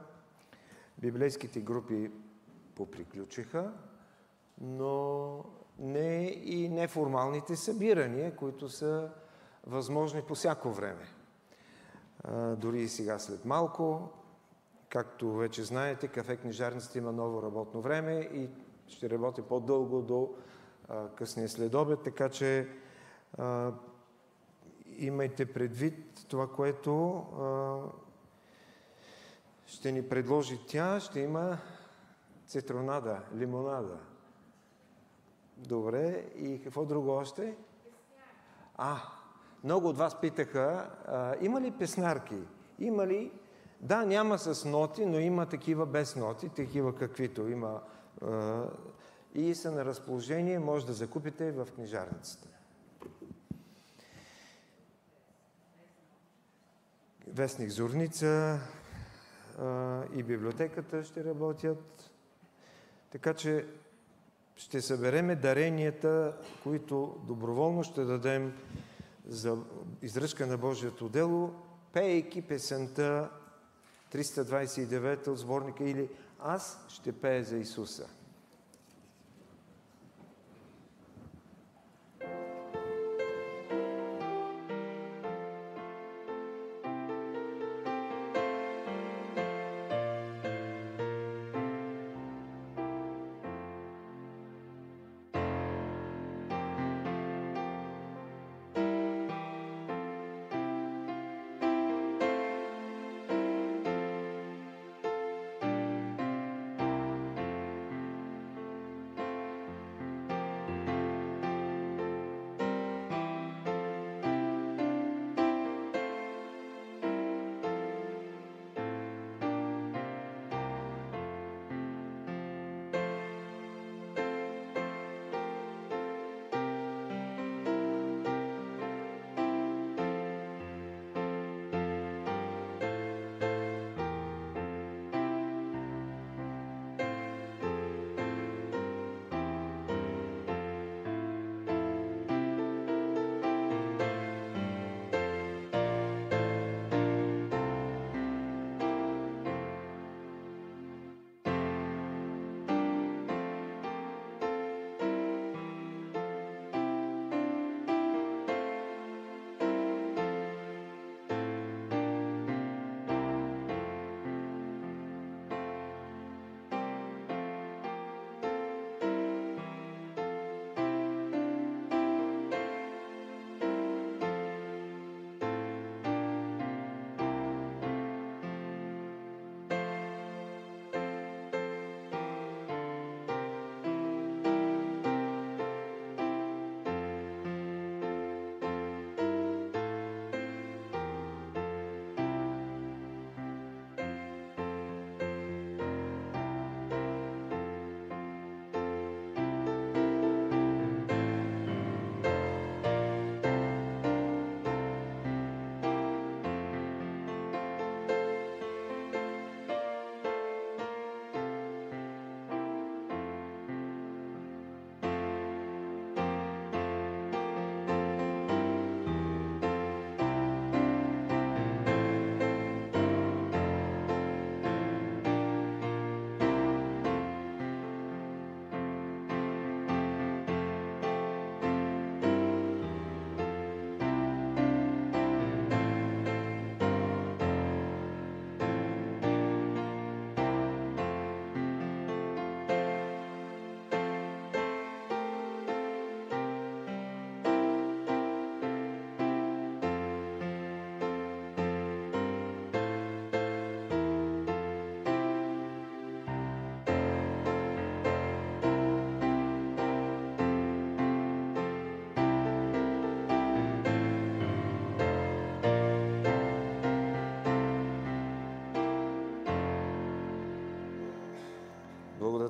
[0.98, 2.12] Библейските групи
[2.76, 3.72] поприключиха,
[4.62, 5.46] но
[5.80, 9.10] не и неформалните събирания, които са
[9.68, 11.08] възможни по всяко време.
[12.24, 14.10] А, дори и сега след малко,
[14.90, 18.50] както вече знаете, кафе книжарницата има ново работно време и
[18.88, 20.34] ще работи по-дълго до
[20.90, 22.68] а, късния следобед, така че
[23.38, 23.72] а,
[24.98, 27.24] имайте предвид това, което
[29.66, 31.00] ще ни предложи тя.
[31.00, 31.58] Ще има
[32.48, 34.13] цитронада, лимонада.
[35.58, 36.26] Добре.
[36.36, 37.56] И какво друго още?
[38.76, 38.98] А,
[39.64, 42.38] много от вас питаха, а, има ли песнарки?
[42.80, 43.32] Има ли?
[43.82, 47.82] Да, няма с ноти, но има такива без ноти, такива каквито има.
[48.22, 48.64] А,
[49.36, 52.48] и са на разположение, може да закупите в книжарницата.
[57.28, 58.60] Вестник Зорница
[59.60, 62.12] а, и библиотеката ще работят.
[63.12, 63.66] Така че
[64.56, 68.54] ще събереме даренията, които доброволно ще дадем
[69.28, 69.58] за
[70.02, 71.54] издръжка на Божието дело,
[71.94, 73.30] пейки песента
[74.12, 76.10] 329 от сборника или
[76.40, 78.08] Аз ще пея за Исуса.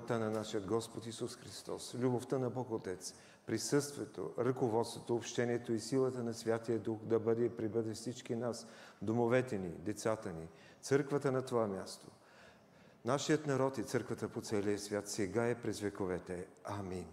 [0.03, 3.13] Благодата на нашия Господ Исус Христос, любовта на Бог Отец,
[3.45, 8.67] присъствието, ръководството, общението и силата на Святия Дух да бъде и прибъде всички нас,
[9.01, 10.47] домовете ни, децата ни,
[10.81, 12.07] църквата на това място,
[13.05, 16.47] нашият народ и църквата по целия свят сега е през вековете.
[16.63, 17.05] Амин.